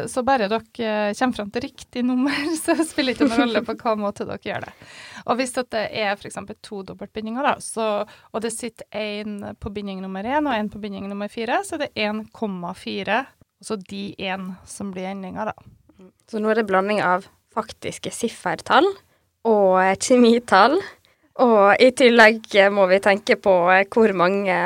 så 0.08 0.22
bare 0.22 0.46
dere 0.52 0.62
eh, 0.86 1.16
kommer 1.18 1.40
fram 1.40 1.50
til 1.50 1.64
riktig 1.66 2.04
nummer, 2.06 2.36
så 2.64 2.76
spiller 2.86 3.16
det 3.16 3.18
ikke 3.18 3.30
noen 3.32 3.42
rolle 3.42 3.64
på 3.66 3.76
hva 3.82 3.96
måte 3.98 4.28
dere 4.30 4.44
gjør 4.46 4.68
det. 4.68 4.74
Og 5.26 5.40
hvis 5.40 5.56
det 5.58 5.82
er 5.82 6.14
f.eks. 6.14 6.38
to 6.66 6.84
dobbeltbindinger, 6.86 7.48
da, 7.48 7.56
så, 7.64 7.88
og 8.06 8.46
det 8.46 8.54
sitter 8.54 8.86
én 8.94 9.42
på 9.58 9.74
binding 9.74 10.04
nummer 10.06 10.24
én 10.26 10.46
og 10.46 10.54
én 10.54 10.70
på 10.70 10.82
binding 10.84 11.10
nummer 11.10 11.32
fire, 11.32 11.64
så 11.66 11.82
det 11.82 11.90
er 11.96 12.14
1,4, 12.14 13.20
og 13.60 13.66
så 13.66 13.80
de 13.90 14.04
én 14.22 14.54
som 14.70 14.94
blir 14.94 15.10
endinga, 15.10 15.50
da. 15.50 15.58
Så 16.30 16.40
nå 16.40 16.54
er 16.54 16.62
det 16.62 16.70
blanding 16.70 17.02
av 17.04 17.26
faktiske 17.56 18.14
siffertall 18.14 18.88
og 19.50 19.80
eh, 19.82 19.96
kjemitall. 19.98 20.78
Og 21.40 21.82
i 21.82 21.90
tillegg 21.98 22.46
eh, 22.60 22.70
må 22.74 22.86
vi 22.92 23.02
tenke 23.04 23.40
på 23.42 23.56
hvor 23.90 24.14
mange 24.18 24.60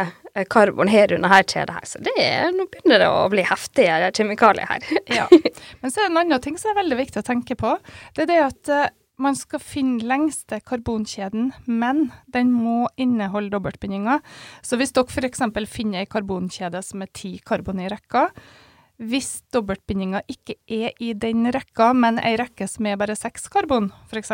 karbon 0.50 0.90
her 0.90 1.08
du 1.08 1.16
under 1.16 1.30
her 1.30 1.44
det 1.46 1.70
her. 1.70 1.86
Så 1.86 2.02
det 2.04 2.13
er, 2.18 2.50
nå 2.56 2.66
begynner 2.72 3.04
det 3.04 3.10
å 3.12 3.30
bli 3.32 3.46
heftige 3.46 4.12
kjemikalier 4.18 4.70
her. 4.70 4.90
Ja. 5.12 5.28
Men 5.82 5.94
så 5.94 6.02
er 6.02 6.08
det 6.08 6.12
en 6.12 6.22
annen 6.24 6.44
ting 6.44 6.58
som 6.58 6.74
er 6.74 6.82
veldig 6.82 7.00
viktig 7.04 7.22
å 7.22 7.28
tenke 7.28 7.58
på. 7.60 7.78
Det 8.16 8.25
er 8.25 8.32
det 8.32 8.42
at 8.42 8.74
uh, 8.74 8.88
man 9.22 9.38
skal 9.38 9.62
finne 9.62 10.04
lengste 10.10 10.58
karbonkjeden, 10.66 11.52
men 11.70 12.08
den 12.34 12.50
må 12.50 12.88
inneholde 12.98 13.54
dobbeltbindinger. 13.54 14.24
Så 14.66 14.80
hvis 14.80 14.94
dere 14.96 15.06
f.eks. 15.06 15.44
finner 15.70 16.02
ei 16.02 16.10
karbonkjede 16.10 16.82
som 16.84 17.06
er 17.06 17.12
ti 17.13 17.36
karbon 17.46 17.84
i 17.84 17.92
rekka, 17.94 18.30
hvis 19.04 19.44
dobbeltbindinga 19.54 20.24
ikke 20.30 20.58
er 20.66 20.98
i 21.02 21.13
den 21.13 21.46
rekka, 21.54 21.92
men 21.94 22.18
ei 22.22 22.36
rekke 22.42 22.68
som 22.70 22.90
er 22.90 22.98
bare 23.00 23.18
seks 23.18 23.50
karbon, 23.54 23.92
f.eks., 24.10 24.34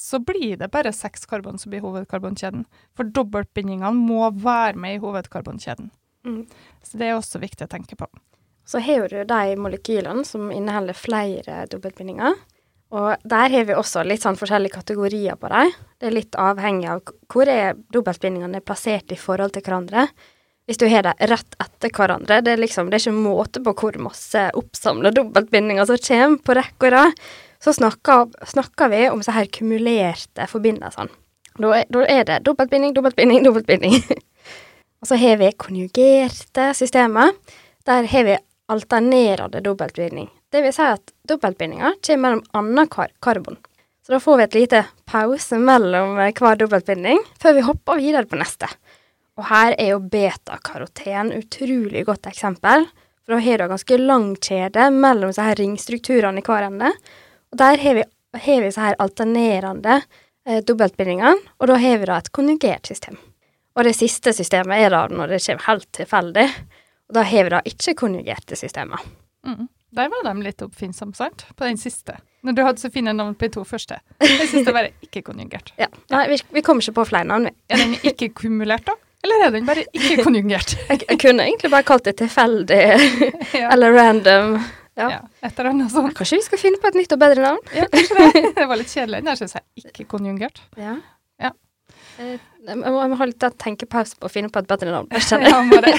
så 0.00 0.18
blir 0.24 0.56
det 0.56 0.70
bare 0.72 0.92
seks 0.96 1.26
karbon 1.28 1.58
som 1.60 1.72
blir 1.72 1.82
hovedkarbonkjeden. 1.84 2.64
For 2.96 3.04
dobbeltbindingene 3.04 3.92
må 3.92 4.30
være 4.32 4.78
med 4.80 4.96
i 4.96 5.02
hovedkarbonkjeden. 5.02 5.90
Mm. 6.24 6.44
Så 6.82 7.00
det 7.00 7.10
er 7.10 7.18
også 7.18 7.40
viktig 7.42 7.66
å 7.66 7.72
tenke 7.72 7.98
på. 8.00 8.08
Så 8.64 8.80
har 8.86 9.10
du 9.10 9.20
de 9.28 9.56
molekylene 9.60 10.24
som 10.24 10.48
inneholder 10.54 10.96
flere 10.96 11.66
dobbeltbindinger. 11.72 12.38
Og 12.96 13.28
der 13.28 13.52
har 13.52 13.66
vi 13.68 13.76
også 13.76 14.02
litt 14.06 14.24
sånn 14.24 14.38
forskjellige 14.40 14.80
kategorier 14.80 15.36
på 15.38 15.50
dem. 15.52 15.74
Det 16.00 16.08
er 16.08 16.16
litt 16.16 16.38
avhengig 16.38 16.88
av 16.90 17.12
hvor 17.30 17.50
er 17.50 17.78
dobbeltbindingene 17.92 18.62
plassert 18.64 19.12
i 19.12 19.20
forhold 19.20 19.54
til 19.54 19.66
hverandre. 19.66 20.08
Hvis 20.66 20.80
du 20.80 20.86
har 20.90 21.04
dem 21.06 21.28
rett 21.30 21.56
etter 21.60 21.92
hverandre, 21.92 22.40
det 22.46 22.54
er 22.54 22.62
liksom, 22.62 22.88
det 22.90 22.98
er 22.98 23.04
ikke 23.04 23.20
måte 23.20 23.62
på 23.66 23.76
hvor 23.82 24.00
masse 24.02 24.48
oppsamla 24.58 25.12
dobbeltbindinger 25.14 25.88
som 25.90 26.02
kommer 26.08 26.42
på 26.46 26.56
rekke 26.58 26.88
og 26.88 26.94
rad, 26.94 27.22
så 27.60 27.72
snakker, 27.76 28.28
snakker 28.46 28.88
vi 28.88 29.08
om 29.10 29.22
så 29.22 29.32
kumulerte 29.52 30.46
forbindelsene. 30.48 31.10
Da 31.60 31.72
er, 31.76 31.88
da 31.92 32.04
er 32.08 32.24
det 32.24 32.38
dobbeltbinding, 32.46 32.94
dobbeltbinding, 32.96 33.42
dobbeltbinding. 33.44 33.96
og 35.00 35.08
så 35.08 35.18
har 35.20 35.40
vi 35.40 35.50
konjugerte 35.58 36.70
systemer. 36.74 37.34
Der 37.84 38.06
har 38.08 38.24
vi 38.24 38.36
alternerende 38.70 39.60
dobbeltbinding. 39.60 40.30
Det 40.50 40.62
vil 40.64 40.72
si 40.72 40.86
at 40.86 41.12
dobbeltbindinga 41.28 41.92
kommer 42.06 42.22
mellom 42.22 42.44
annet 42.56 42.90
kar 42.90 43.12
karbon. 43.22 43.58
Så 44.06 44.14
da 44.14 44.20
får 44.22 44.38
vi 44.38 44.46
et 44.46 44.56
lite 44.56 44.84
pause 45.06 45.58
mellom 45.60 46.16
hver 46.16 46.56
dobbeltbinding 46.62 47.20
før 47.42 47.58
vi 47.58 47.66
hopper 47.66 48.00
videre 48.00 48.26
på 48.30 48.38
neste. 48.40 48.70
Og 49.38 49.46
her 49.50 49.76
er 49.76 49.92
jo 49.92 50.00
betakaroten 50.02 51.34
utrolig 51.36 52.06
godt 52.08 52.26
eksempel. 52.30 52.86
For 53.24 53.36
da 53.36 53.42
har 53.44 53.58
du 53.58 53.64
en 53.66 53.74
ganske 53.74 53.98
lang 54.00 54.30
kjede 54.36 54.88
mellom 54.94 55.34
her 55.36 55.60
ringstrukturene 55.60 56.40
i 56.40 56.46
hver 56.46 56.66
ende. 56.70 56.90
Og 57.52 57.58
der 57.58 57.82
har 57.82 57.98
vi, 57.98 58.04
har 58.44 58.60
vi 58.60 58.68
disse 58.68 58.84
her 58.84 58.98
alternerende 59.02 60.00
eh, 60.46 60.60
dobbeltbindingene, 60.66 61.34
og 61.58 61.70
da 61.70 61.78
har 61.82 61.98
vi 61.98 62.08
da 62.10 62.20
et 62.22 62.30
konjugert 62.36 62.86
system. 62.86 63.18
Og 63.78 63.86
det 63.86 63.94
siste 63.96 64.32
systemet 64.34 64.84
er 64.84 64.94
da 64.94 65.04
når 65.10 65.34
det 65.34 65.42
kommer 65.46 65.66
helt 65.66 65.90
tilfeldig. 65.96 66.46
Og 67.10 67.16
da 67.18 67.26
har 67.26 67.46
vi 67.46 67.52
da 67.54 67.60
ikke 67.66 67.94
konjugerte 67.98 68.58
systemer. 68.58 69.02
Mm. 69.46 69.68
Der 69.96 70.10
var 70.10 70.22
de 70.26 70.44
litt 70.44 70.62
oppfinnsomme, 70.62 71.16
sant? 71.18 71.46
På 71.58 71.66
den 71.66 71.78
siste. 71.80 72.14
Når 72.46 72.54
du 72.56 72.62
hadde 72.62 72.82
så 72.82 72.90
fine 72.94 73.12
navn 73.16 73.34
på 73.34 73.48
de 73.48 73.54
to 73.56 73.64
første. 73.66 73.98
Den 74.22 74.46
siste 74.46 74.74
var 74.74 74.86
ikke 75.02 75.22
konjugert. 75.26 75.72
Ja. 75.80 75.88
Nei, 76.12 76.26
vi, 76.30 76.38
vi 76.54 76.62
kommer 76.66 76.84
ikke 76.84 77.00
på 77.00 77.08
flere 77.10 77.26
navn. 77.26 77.48
vi. 77.50 77.54
Er 77.72 77.82
den 77.82 77.96
ikke 78.06 78.30
kumulert, 78.42 78.86
da? 78.86 78.94
Eller 79.24 79.46
er 79.46 79.50
den 79.52 79.66
bare 79.66 79.82
ikke 79.92 80.22
konjugert? 80.24 80.76
Jeg, 80.88 81.02
jeg 81.08 81.18
kunne 81.20 81.44
egentlig 81.44 81.70
bare 81.72 81.84
kalt 81.88 82.06
det 82.06 82.14
tilfeldig 82.22 82.78
eller 83.72 83.96
random. 83.96 84.60
Ja. 84.98 85.20
Et 85.42 85.58
eller 85.58 85.70
annet 85.70 85.92
sånt. 85.92 86.14
Kanskje 86.18 86.40
vi 86.40 86.44
skal 86.48 86.58
finne 86.60 86.80
på 86.82 86.88
et 86.90 86.98
nytt 86.98 87.12
og 87.14 87.20
bedre 87.22 87.42
navn? 87.44 87.60
Ja, 87.76 87.86
kanskje 87.92 88.16
det. 88.34 88.42
Det 88.58 88.66
var 88.68 88.80
litt 88.80 88.90
kjedelig. 88.92 89.22
Der 89.24 89.38
syns 89.38 89.54
jeg 89.56 89.84
ikke 89.86 90.06
konjungert. 90.16 90.60
Ja. 90.76 90.96
Ja. 91.40 91.52
Eh, 92.18 92.36
Jeg 92.66 92.76
må, 92.76 92.90
jeg 93.00 93.08
må 93.08 93.16
ha 93.16 93.26
litt 93.30 93.44
tenkepause 93.62 94.18
på 94.20 94.28
å 94.28 94.32
finne 94.32 94.50
på 94.52 94.60
et 94.60 94.68
bedre 94.68 94.90
navn. 94.92 95.08
Ja, 95.46 95.62
bare. 95.70 95.94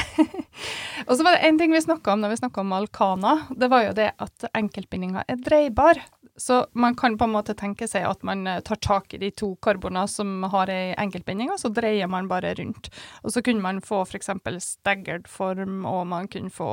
Og 1.07 1.15
så 1.17 1.23
var 1.25 1.33
det 1.39 1.47
en 1.47 1.57
ting 1.57 1.71
vi 1.73 1.81
snakka 1.81 2.13
om 2.13 2.21
når 2.21 2.35
vi 2.35 2.41
snakka 2.43 2.61
om 2.61 2.73
alkana. 2.77 3.31
Det 3.57 3.71
var 3.71 3.87
jo 3.87 3.93
det 3.97 4.11
at 4.21 4.45
enkeltbindinga 4.53 5.23
er 5.27 5.39
dreibar. 5.41 5.97
Så 6.35 6.65
man 6.71 6.95
kan 6.95 7.17
på 7.17 7.27
en 7.27 7.33
måte 7.33 7.55
tenke 7.57 7.87
seg 7.89 8.05
at 8.07 8.23
man 8.23 8.45
eh, 8.47 8.61
tar 8.65 8.79
tak 8.81 9.13
i 9.13 9.19
de 9.21 9.31
to 9.35 9.53
karbona 9.63 10.05
som 10.07 10.45
har 10.53 10.71
ei 10.71 10.93
enkeltbinding, 11.01 11.51
og 11.51 11.59
så 11.59 11.71
dreier 11.73 12.07
man 12.11 12.29
bare 12.31 12.53
rundt. 12.59 12.87
Og 13.25 13.35
så 13.35 13.43
kunne 13.45 13.63
man 13.63 13.81
få 13.83 14.01
f.eks. 14.05 14.31
staggered 14.63 15.27
form, 15.27 15.85
og 15.85 16.07
man 16.07 16.31
kunne 16.31 16.53
få 16.53 16.71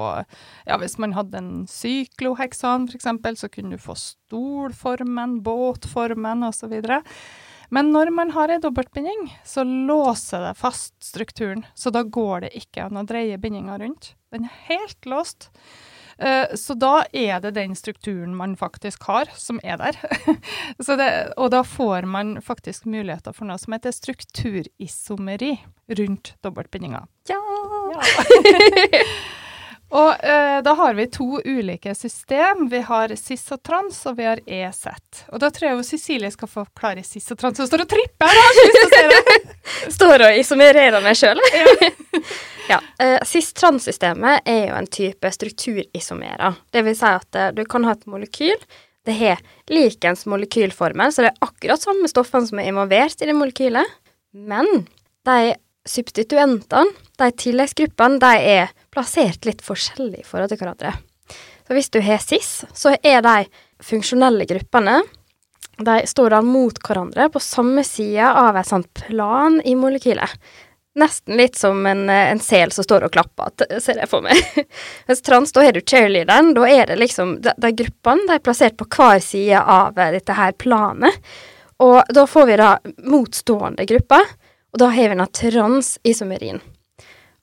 Ja, 0.67 0.79
hvis 0.79 0.99
man 0.99 1.17
hadde 1.17 1.39
en 1.39 1.53
sykloheksan 1.71 2.89
f.eks., 2.89 3.41
så 3.41 3.51
kunne 3.51 3.77
du 3.77 3.83
få 3.83 3.99
stolformen, 3.99 5.41
båtformen 5.43 6.47
osv. 6.47 6.79
Men 7.69 7.93
når 7.93 8.11
man 8.15 8.31
har 8.33 8.49
ei 8.49 8.61
dobbeltbinding, 8.63 9.27
så 9.45 9.65
låser 9.65 10.47
det 10.47 10.55
fast 10.57 10.95
strukturen. 11.05 11.67
Så 11.75 11.93
da 11.93 12.03
går 12.03 12.47
det 12.47 12.55
ikke 12.57 12.87
an 12.87 13.01
å 13.01 13.05
dreie 13.09 13.37
bindinga 13.41 13.77
rundt. 13.83 14.15
Den 14.33 14.49
er 14.49 14.63
helt 14.71 15.09
låst. 15.09 15.51
Eh, 16.19 16.55
Så 16.59 16.75
da 16.75 17.05
er 17.13 17.41
det 17.41 17.55
den 17.55 17.75
strukturen 17.79 18.35
man 18.37 18.57
faktisk 18.59 19.03
har, 19.07 19.31
som 19.37 19.61
er 19.63 19.77
der. 19.79 19.99
Så 20.85 20.97
det, 20.99 21.33
og 21.37 21.51
da 21.55 21.63
får 21.63 22.07
man 22.11 22.41
faktisk 22.43 22.85
muligheter 22.91 23.33
for 23.37 23.47
noe 23.47 23.59
som 23.59 23.73
heter 23.77 23.95
strukturisomeri 23.95 25.55
rundt 25.99 26.35
dobbeltbindinger. 26.43 27.07
Ja! 27.31 27.39
Og 29.89 30.25
eh, 30.25 30.59
da 30.61 30.73
har 30.77 30.93
vi 30.99 31.07
to 31.09 31.39
ulike 31.45 31.95
system. 31.97 32.67
Vi 32.69 32.81
har 32.85 33.15
cis 33.17 33.47
og 33.55 33.63
trans, 33.65 34.03
og 34.11 34.19
vi 34.19 34.27
har 34.29 34.41
EZ. 34.45 34.83
Og 35.33 35.41
da 35.41 35.49
tror 35.49 35.65
jeg 35.71 35.79
jo 35.79 35.87
Cecilie 35.89 36.29
skal 36.35 36.51
forklare 36.53 37.01
cis 37.09 37.25
og 37.33 37.39
trans. 37.41 37.57
Hun 37.63 37.71
står 37.71 37.87
og 37.87 37.89
tripper! 37.89 38.29
Jeg 38.29 38.45
har 38.45 38.59
så 38.59 38.67
lyst 38.67 38.77
til 38.77 38.85
å 38.85 38.93
se 38.93 39.07
det! 39.15 39.39
Står 39.97 40.27
og 40.27 40.37
isomererer 40.43 41.01
meg 41.07 41.17
sjøl. 41.17 41.41
Ja. 42.69 42.81
eh, 43.03 43.19
Cis-trans-systemet 43.27 44.47
er 44.49 44.69
jo 44.71 44.77
en 44.79 44.91
type 44.91 45.33
strukturisomerer. 45.35 46.59
Det 46.75 46.85
vil 46.87 46.97
si 46.99 47.09
at 47.11 47.39
eh, 47.39 47.51
du 47.57 47.65
kan 47.69 47.87
ha 47.89 47.97
et 47.97 48.07
molekyl. 48.11 48.57
Det 49.09 49.17
har 49.17 49.43
likens 49.73 50.27
molekylformel, 50.29 51.13
så 51.15 51.25
det 51.25 51.33
er 51.33 51.49
akkurat 51.49 51.83
samme 51.83 52.11
stoffene 52.11 52.49
som 52.51 52.61
er 52.61 52.71
involvert 52.73 53.23
i 53.23 53.29
det 53.31 53.37
molekylet. 53.37 53.99
Men 54.37 54.69
de 55.29 55.55
substituentene, 55.89 56.93
de 57.19 57.31
tilleggsgruppene, 57.43 58.21
de 58.21 58.51
er 58.59 58.75
plassert 58.93 59.49
litt 59.49 59.65
forskjellig 59.65 60.23
i 60.23 60.27
forhold 60.29 60.53
til 60.53 60.61
hverandre. 60.61 60.93
Så 61.69 61.77
hvis 61.77 61.91
du 61.93 62.01
har 62.05 62.21
cis, 62.25 62.51
så 62.77 62.95
er 63.05 63.23
de 63.25 63.39
funksjonelle 63.85 64.45
gruppene 64.49 65.01
de 65.79 66.07
står 66.11 66.33
da 66.35 66.41
mot 66.43 66.79
hverandre 66.83 67.29
på 67.31 67.41
samme 67.43 67.85
side 67.87 68.25
av 68.27 68.57
et 68.59 68.67
sånt 68.67 68.89
plan 68.99 69.61
i 69.63 69.77
molekylet. 69.79 70.33
Nesten 70.99 71.37
litt 71.39 71.59
som 71.59 71.87
en, 71.87 72.09
eh, 72.11 72.31
en 72.33 72.41
sel 72.43 72.73
som 72.75 72.85
står 72.87 73.07
og 73.07 73.13
klapper, 73.15 73.53
ser 73.81 74.01
jeg 74.03 74.11
for 74.11 74.25
meg. 74.25 74.39
Mens 75.09 75.23
trans, 75.23 75.53
da 75.55 75.63
har 75.67 75.77
du 75.77 75.83
cheerleaderen. 75.83 76.55
Da 76.57 76.67
er 76.69 76.91
det 76.91 76.99
liksom 76.99 77.37
De, 77.45 77.55
de 77.57 77.71
gruppene 77.83 78.27
de 78.27 78.39
er 78.39 78.43
plassert 78.43 78.79
på 78.81 78.89
hver 78.97 79.23
side 79.23 79.61
av 79.61 79.99
eh, 79.99 80.15
dette 80.17 80.39
her 80.39 80.57
planet. 80.59 81.21
Og 81.79 82.03
da 82.11 82.25
får 82.27 82.49
vi 82.49 82.59
da 82.59 82.73
motstående 83.07 83.87
grupper, 83.87 84.27
og 84.75 84.83
da 84.83 84.91
har 84.91 85.13
vi 85.13 85.21
da 85.21 85.29
transisomerin. 85.41 86.59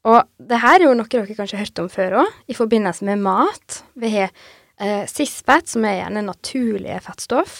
Og 0.05 0.27
det 0.37 0.59
her 0.61 0.81
er 0.81 0.85
jo 0.89 0.97
noe 0.97 1.09
dere 1.09 1.37
kanskje 1.37 1.57
har 1.57 1.65
hørt 1.65 1.81
om 1.81 1.87
før 1.89 2.19
òg, 2.21 2.35
i 2.51 2.57
forbindelse 2.57 3.07
med 3.07 3.23
mat. 3.23 3.79
Vi 3.97 4.11
har 4.17 4.27
eh, 4.29 5.07
cis-fett, 5.09 5.71
som 5.71 5.87
er 5.87 6.01
gjerne 6.01 6.27
naturlige 6.27 6.99
fettstoff. 7.07 7.55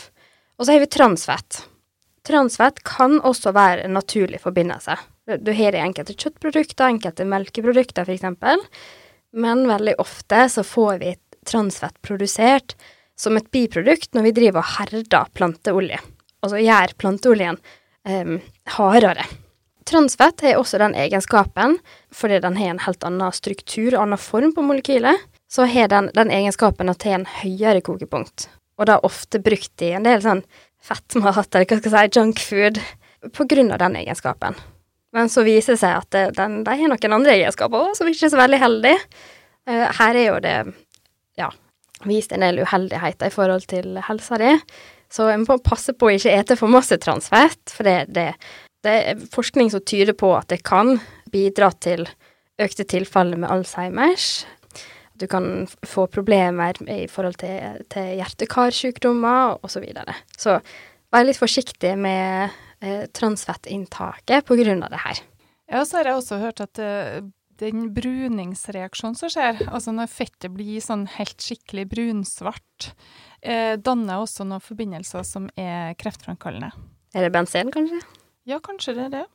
Og 0.60 0.68
så 0.68 0.76
har 0.76 0.84
vi 0.84 0.92
transfett. 0.92 1.64
Transfett 2.26 2.84
kan 2.86 3.18
også 3.24 3.54
være 3.56 3.88
en 3.88 3.98
naturlig 3.98 4.44
forbindelse. 4.44 4.98
Du, 5.26 5.52
har 5.58 5.74
enkelte 5.80 6.14
kjøttprodukter, 6.14 6.86
enkelte 6.86 7.26
melkeprodukter 7.26 8.06
f.eks. 8.06 8.68
Men 9.34 9.64
veldig 9.68 9.96
ofte 10.00 10.44
så 10.54 10.64
får 10.64 11.00
vi 11.02 11.16
transfett 11.46 11.98
produsert 12.06 12.76
som 13.18 13.38
et 13.38 13.48
biprodukt 13.54 14.14
når 14.14 14.28
vi 14.28 14.36
driver 14.38 14.62
og 14.62 14.76
herder 14.76 15.32
planteolje. 15.34 15.98
Altså 16.46 16.62
gjør 16.62 16.94
planteoljen 17.02 17.58
um, 18.06 18.38
hardere. 18.76 19.26
Transfett 19.86 20.42
har 20.46 20.60
også 20.60 20.80
den 20.82 20.96
egenskapen, 20.98 21.80
fordi 22.14 22.40
den 22.42 22.58
har 22.58 22.74
en 22.74 22.84
helt 22.86 23.06
annen 23.06 23.34
struktur, 23.34 23.98
annen 23.98 24.22
form 24.22 24.54
på 24.54 24.66
molekylet, 24.66 25.26
så 25.50 25.66
har 25.70 25.90
den 25.94 26.12
den 26.14 26.34
egenskapen 26.34 26.90
at 26.90 27.02
det 27.02 27.12
har 27.12 27.20
en 27.22 27.34
høyere 27.42 27.82
kokepunkt. 27.86 28.48
Og 28.78 28.90
det 28.90 28.96
er 28.96 29.10
ofte 29.10 29.42
brukt 29.42 29.86
i 29.86 29.94
en 29.98 30.06
del 30.06 30.22
sånn 30.22 30.46
fettmat, 30.86 31.50
eller 31.56 31.70
hva 31.70 31.82
skal 31.82 31.94
jeg 31.94 32.14
si, 32.14 32.20
junkfood, 32.20 32.82
på 33.34 33.50
grunn 33.50 33.72
av 33.74 33.82
den 33.82 33.98
egenskapen. 34.02 34.58
Men 35.16 35.32
så 35.32 35.46
viser 35.48 35.76
det 35.76 35.82
seg 35.82 36.02
at 36.02 36.10
det, 36.12 36.26
den, 36.36 36.60
de 36.68 36.76
har 36.76 36.92
noen 36.92 37.18
andre 37.20 37.38
egenskaper 37.38 37.88
òg, 37.88 37.94
som 37.96 38.10
ikke 38.12 38.28
er 38.28 38.34
så 38.34 38.42
veldig 38.42 38.60
heldige. 38.60 39.22
Eh, 39.70 39.86
her 40.00 40.20
er 40.20 40.28
jo 40.28 40.42
det, 40.44 40.56
ja, 41.40 41.50
vist 42.04 42.36
en 42.36 42.44
del 42.44 42.60
uheldigheter 42.66 43.32
i 43.32 43.34
forhold 43.34 43.68
til 43.72 43.96
helsa 44.10 44.40
di. 44.42 44.52
Så 45.12 45.30
en 45.32 45.46
må 45.48 45.58
passe 45.64 45.96
på 45.96 46.10
å 46.10 46.16
ikke 46.18 46.34
ete 46.36 46.58
for 46.60 46.72
masse 46.72 46.98
transfett, 47.00 47.64
for 47.72 47.88
det, 47.88 48.10
det, 48.16 48.34
det 48.84 48.96
er 49.12 49.24
forskning 49.32 49.72
som 49.72 49.84
tyder 49.88 50.18
på 50.18 50.34
at 50.36 50.50
det 50.52 50.66
kan 50.68 50.98
bidra 51.32 51.72
til 51.80 52.04
økte 52.62 52.86
tilfeller 52.88 53.40
med 53.40 53.52
Alzheimers. 53.52 54.46
Du 55.16 55.28
kan 55.32 55.64
få 55.88 56.10
problemer 56.12 56.76
i 56.92 57.06
forhold 57.08 57.40
til, 57.40 57.80
til 57.92 58.18
hjerte-karsykdommer 58.20 59.62
osv. 59.64 59.78
Så, 59.78 59.84
videre. 59.84 60.16
så 60.36 60.60
vær 61.14 61.28
litt 61.28 61.40
forsiktig 61.40 61.94
med 62.00 62.52
eh, 62.82 63.06
transfettinntaket 63.16 64.52
av 64.52 64.90
det 64.92 65.02
her. 65.04 65.22
Ja, 65.72 65.86
så 65.86 65.98
har 65.98 66.10
jeg 66.12 66.20
også 66.20 66.40
hørt 66.42 66.62
at 66.62 66.80
eh, 66.80 67.22
den 67.62 67.88
bruningsreaksjonen 67.96 69.16
som 69.18 69.32
skjer, 69.32 69.62
altså 69.72 69.94
når 69.96 70.12
fettet 70.12 70.52
blir 70.54 70.82
sånn 70.84 71.08
helt 71.16 71.40
skikkelig 71.42 71.88
brunsvart, 71.94 72.92
eh, 73.42 73.78
danner 73.80 74.22
også 74.22 74.46
noen 74.48 74.64
forbindelser 74.64 75.24
som 75.26 75.48
er 75.56 75.96
kreftframkallende. 76.00 76.74
Er 77.16 77.26
det 77.26 77.32
bensin, 77.32 77.72
kanskje? 77.72 78.02
Ja, 78.46 78.60
kanskje 78.60 78.94
det 78.98 79.08
er 79.08 79.14
det. 79.16 79.26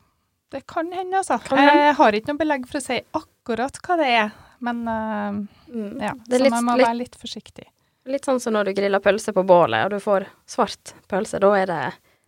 Det 0.51 0.65
kan 0.67 0.91
hende, 0.93 1.17
altså. 1.23 1.39
Kan 1.47 1.59
hende. 1.59 1.83
Jeg 1.87 1.97
har 1.97 2.17
ikke 2.19 2.33
noe 2.33 2.41
belegg 2.43 2.65
for 2.69 2.81
å 2.81 2.85
si 2.85 2.99
akkurat 3.17 3.77
hva 3.87 3.97
det 4.01 4.09
er, 4.19 4.33
men 4.61 4.81
uh, 4.89 5.41
Mm. 5.71 6.01
ja, 6.03 6.11
så 6.27 6.39
litt, 6.43 6.51
man 6.51 6.65
må 6.67 6.75
litt, 6.77 6.87
være 6.89 6.99
litt 6.99 7.17
forsiktig. 7.17 7.65
litt 8.11 8.27
sånn 8.27 8.41
som 8.43 8.57
når 8.57 8.71
du 8.71 8.73
griller 8.75 8.99
pølse 8.99 9.31
på 9.33 9.45
bålet, 9.47 9.85
og 9.87 9.93
du 9.95 10.01
får 10.03 10.27
svart 10.51 10.95
pølse. 11.07 11.39
Da 11.39 11.51
er 11.55 11.71
det, 11.71 11.79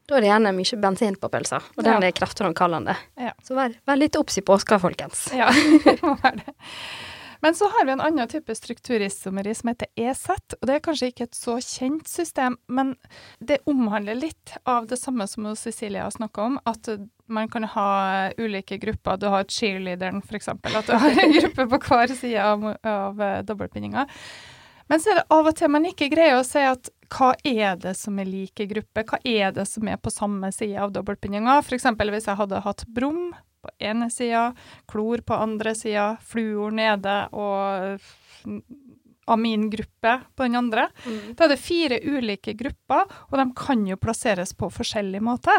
da 0.08 0.16
er 0.18 0.24
det 0.24 0.28
gjerne 0.32 0.52
mye 0.56 0.80
bensin 0.82 1.16
på 1.20 1.28
pølsa, 1.32 1.60
og 1.76 1.84
den 1.86 1.92
Ja. 2.02 2.08
er 2.08 2.12
kreftfremkallende. 2.18 2.96
Ja. 3.20 3.32
Så 3.44 3.54
vær, 3.56 3.74
vær 3.86 3.96
litt 4.00 4.16
obs 4.18 4.38
i 4.38 4.42
påska, 4.42 4.78
folkens. 4.82 5.28
Ja, 5.36 5.48
må 6.02 6.16
være 6.22 6.42
det. 6.42 6.54
Men 7.42 7.54
så 7.58 7.66
har 7.74 7.84
vi 7.84 7.90
en 7.96 8.00
annen 8.00 8.28
type 8.30 8.54
strukturisomeri 8.54 9.50
som 9.58 9.72
heter 9.72 9.88
EZ, 9.98 10.28
og 10.60 10.66
det 10.68 10.76
er 10.76 10.82
kanskje 10.84 11.08
ikke 11.10 11.24
et 11.26 11.34
så 11.34 11.56
kjent 11.58 12.06
system, 12.06 12.54
men 12.70 12.92
det 13.42 13.58
omhandler 13.66 14.14
litt 14.14 14.52
av 14.70 14.86
det 14.86 14.98
samme 15.00 15.26
som 15.26 15.48
Cecilie 15.58 16.04
har 16.04 16.14
snakka 16.14 16.44
om, 16.44 16.60
at 16.70 16.86
man 17.26 17.48
kan 17.50 17.64
ha 17.74 18.30
ulike 18.38 18.78
grupper. 18.78 19.18
Du 19.18 19.26
har 19.32 19.42
cheerleaderen, 19.50 20.22
f.eks. 20.22 20.48
At 20.54 20.86
du 20.86 20.94
har 21.02 21.18
en 21.18 21.34
gruppe 21.34 21.66
på 21.72 21.80
hver 21.88 22.14
side 22.14 22.38
av, 22.46 22.62
av 22.86 23.20
eh, 23.20 23.38
dobbeltbindinga. 23.48 24.06
Men 24.90 25.00
så 25.00 25.10
er 25.10 25.20
det 25.22 25.26
av 25.34 25.46
og 25.50 25.56
til 25.56 25.70
man 25.72 25.86
ikke 25.88 26.10
greier 26.12 26.38
å 26.38 26.46
si 26.46 26.62
at 26.62 26.90
hva 27.12 27.32
er 27.44 27.76
det 27.80 27.94
som 27.98 28.18
er 28.20 28.28
like 28.28 28.66
gruppe? 28.70 29.04
Hva 29.08 29.20
er 29.24 29.52
det 29.54 29.66
som 29.68 29.88
er 29.88 30.00
på 30.00 30.12
samme 30.12 30.52
side 30.54 30.80
av 30.80 30.94
dobbeltbindinga? 30.94 31.58
F.eks. 31.60 31.88
hvis 32.00 32.28
jeg 32.30 32.38
hadde 32.40 32.62
hatt 32.64 32.86
brom 32.88 33.32
på 33.62 33.72
ene 33.78 34.08
sida, 34.10 34.50
klor 34.90 35.22
på 35.26 35.36
andre 35.38 35.74
sida, 35.78 36.16
fluor 36.26 36.74
nede 36.74 37.18
og 37.36 38.00
amingruppe 39.30 40.16
på 40.34 40.48
den 40.48 40.58
andre. 40.58 40.88
Mm. 41.06 41.20
Da 41.38 41.46
er 41.46 41.54
det 41.54 41.60
fire 41.62 42.00
ulike 42.02 42.56
grupper, 42.58 43.06
og 43.30 43.38
de 43.38 43.46
kan 43.56 43.84
jo 43.86 44.00
plasseres 44.00 44.54
på 44.58 44.70
forskjellig 44.72 45.22
måte. 45.22 45.54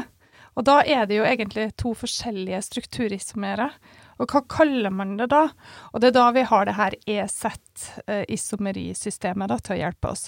Og 0.54 0.62
da 0.68 0.76
er 0.86 1.08
det 1.10 1.18
jo 1.18 1.26
egentlig 1.28 1.72
to 1.80 1.94
forskjellige 1.98 2.62
strukturisomere. 2.68 3.68
Og 4.22 4.26
hva 4.30 4.42
kaller 4.50 4.92
man 4.94 5.18
det 5.18 5.28
da? 5.34 5.44
Og 5.92 5.98
det 6.02 6.08
er 6.12 6.20
da 6.20 6.28
vi 6.36 6.44
har 6.50 6.64
det 6.70 6.78
her 6.78 6.94
EZ-isomerisystemet 7.10 9.52
eh, 9.52 9.62
til 9.66 9.76
å 9.76 9.82
hjelpe 9.82 10.08
oss. 10.14 10.24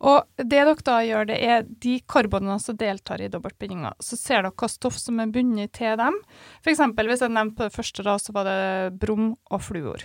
Og 0.00 0.18
det 0.40 0.48
dere 0.54 0.74
da 0.84 0.96
gjør, 1.04 1.24
det 1.28 1.38
er 1.44 1.66
de 1.84 1.94
karbonene 2.08 2.58
som 2.62 2.76
deltar 2.80 3.18
i 3.20 3.32
dobbeltbindinga. 3.32 3.90
Så 4.00 4.16
ser 4.16 4.40
dere 4.40 4.56
hva 4.56 4.68
stoff 4.72 4.96
som 4.96 5.20
er 5.20 5.34
bundet 5.34 5.70
til 5.76 5.92
dem. 6.00 6.14
F.eks. 6.64 6.80
hvis 6.96 7.24
jeg 7.26 7.36
nevnte 7.36 7.56
på 7.58 7.68
det 7.68 7.76
første, 7.76 8.00
da, 8.06 8.14
så 8.16 8.32
var 8.36 8.44
det 8.48 8.96
brom 9.02 9.26
og 9.52 9.60
fluor. 9.60 10.00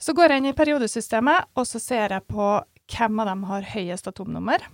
Så 0.00 0.16
går 0.16 0.32
jeg 0.32 0.40
inn 0.40 0.48
i 0.48 0.56
periodesystemet, 0.56 1.52
og 1.60 1.64
så 1.68 1.76
ser 1.82 2.08
jeg 2.16 2.24
på 2.32 2.44
hvem 2.90 3.14
av 3.20 3.26
dem 3.28 3.42
har 3.50 3.70
høyest 3.74 4.08
atomnummer. 4.08 4.64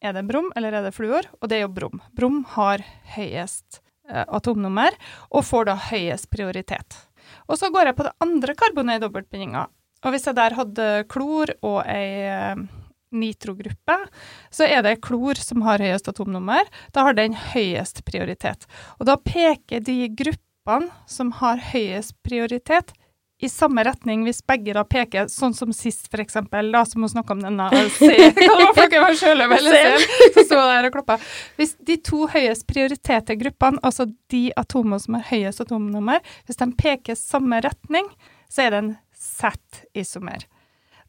Er 0.00 0.16
det 0.16 0.24
brom, 0.30 0.48
eller 0.56 0.72
er 0.72 0.86
det 0.86 0.94
fluor? 0.96 1.26
Og 1.40 1.50
det 1.50 1.58
er 1.58 1.66
jo 1.66 1.74
brom. 1.76 2.00
Brom 2.16 2.40
har 2.54 2.80
høyest 3.16 3.82
eh, 4.08 4.24
atomnummer, 4.24 4.96
og 5.28 5.44
får 5.44 5.68
da 5.68 5.76
høyest 5.90 6.30
prioritet. 6.32 6.96
Og 7.46 7.60
så 7.60 7.68
går 7.72 7.90
jeg 7.90 7.98
på 7.98 8.06
det 8.08 8.16
andre 8.24 8.56
karbonet 8.56 8.96
i 8.96 9.04
dobbeltbindinga. 9.04 9.66
Og 10.00 10.14
hvis 10.14 10.24
jeg 10.24 10.38
der 10.38 10.56
hadde 10.56 10.86
klor 11.12 11.52
og 11.60 11.82
ei 11.84 12.24
eh, 12.32 12.62
nitrogruppe, 13.12 13.96
så 14.54 14.64
er 14.64 14.86
det 14.86 15.02
klor 15.04 15.36
som 15.40 15.66
har 15.66 15.82
høyest 15.84 16.08
atomnummer. 16.08 16.64
Da 16.96 17.04
har 17.04 17.18
den 17.18 17.36
høyest 17.52 18.00
prioritet. 18.08 18.64
Og 18.98 19.08
da 19.10 19.18
peker 19.20 19.84
de 19.84 20.06
gruppene 20.16 20.88
som 21.10 21.34
har 21.42 21.60
høyest 21.74 22.16
prioritet, 22.24 22.94
i 23.40 23.48
samme 23.48 23.84
retning 23.86 24.24
hvis 24.26 24.42
begge 24.46 24.74
da 24.76 24.84
peker 24.84 25.28
sånn 25.32 25.54
som 25.56 25.72
sist, 25.76 26.08
f.eks., 26.12 26.36
da, 26.50 26.84
som 26.84 27.04
hun 27.04 27.12
snakka 27.12 27.36
om 27.36 27.42
denne 27.44 27.68
Hvis 31.60 31.74
de 31.88 31.96
to 32.04 32.26
høyest 32.32 32.66
prioriterte 32.70 33.36
gruppene, 33.40 33.80
altså 33.86 34.10
de 34.32 34.48
atomene 34.60 35.00
som 35.02 35.18
har 35.18 35.28
høyest 35.32 35.64
atomnummer, 35.64 36.22
hvis 36.46 36.60
de 36.60 36.70
peker 36.76 37.18
samme 37.18 37.62
retning, 37.64 38.08
så 38.50 38.66
er 38.66 38.74
det 38.74 38.82
en 38.84 38.96
Z-isomer 39.16 40.48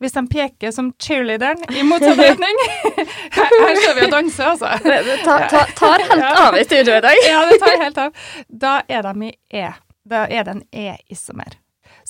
hvis 0.01 0.15
de 0.15 0.21
peker 0.33 0.71
som 0.73 0.87
cheerleaderen 0.97 1.59
i 1.77 1.83
motsatt 1.85 2.17
retning 2.25 2.57
her, 3.37 3.37
her 3.37 3.75
står 3.83 3.99
vi 3.99 4.07
og 4.07 4.15
danser, 4.15 4.55
altså. 4.55 4.71
Det 4.81 5.19
tar, 5.21 5.45
tar, 5.51 5.75
tar 5.77 6.05
helt 6.09 6.41
av 6.41 6.57
i 6.57 6.65
studio 6.65 6.97
i 6.97 7.03
dag. 7.05 7.21
ja, 7.27 7.43
det 7.51 7.61
tar 7.61 7.77
helt 7.83 8.05
av. 8.07 8.25
Da 8.49 8.79
er 8.89 9.05
de 9.05 9.29
i 9.29 9.35
E. 9.61 9.67
Da 10.01 10.25
er 10.25 10.47
det 10.47 10.57
en 10.57 10.65
E-isomer. 10.73 11.60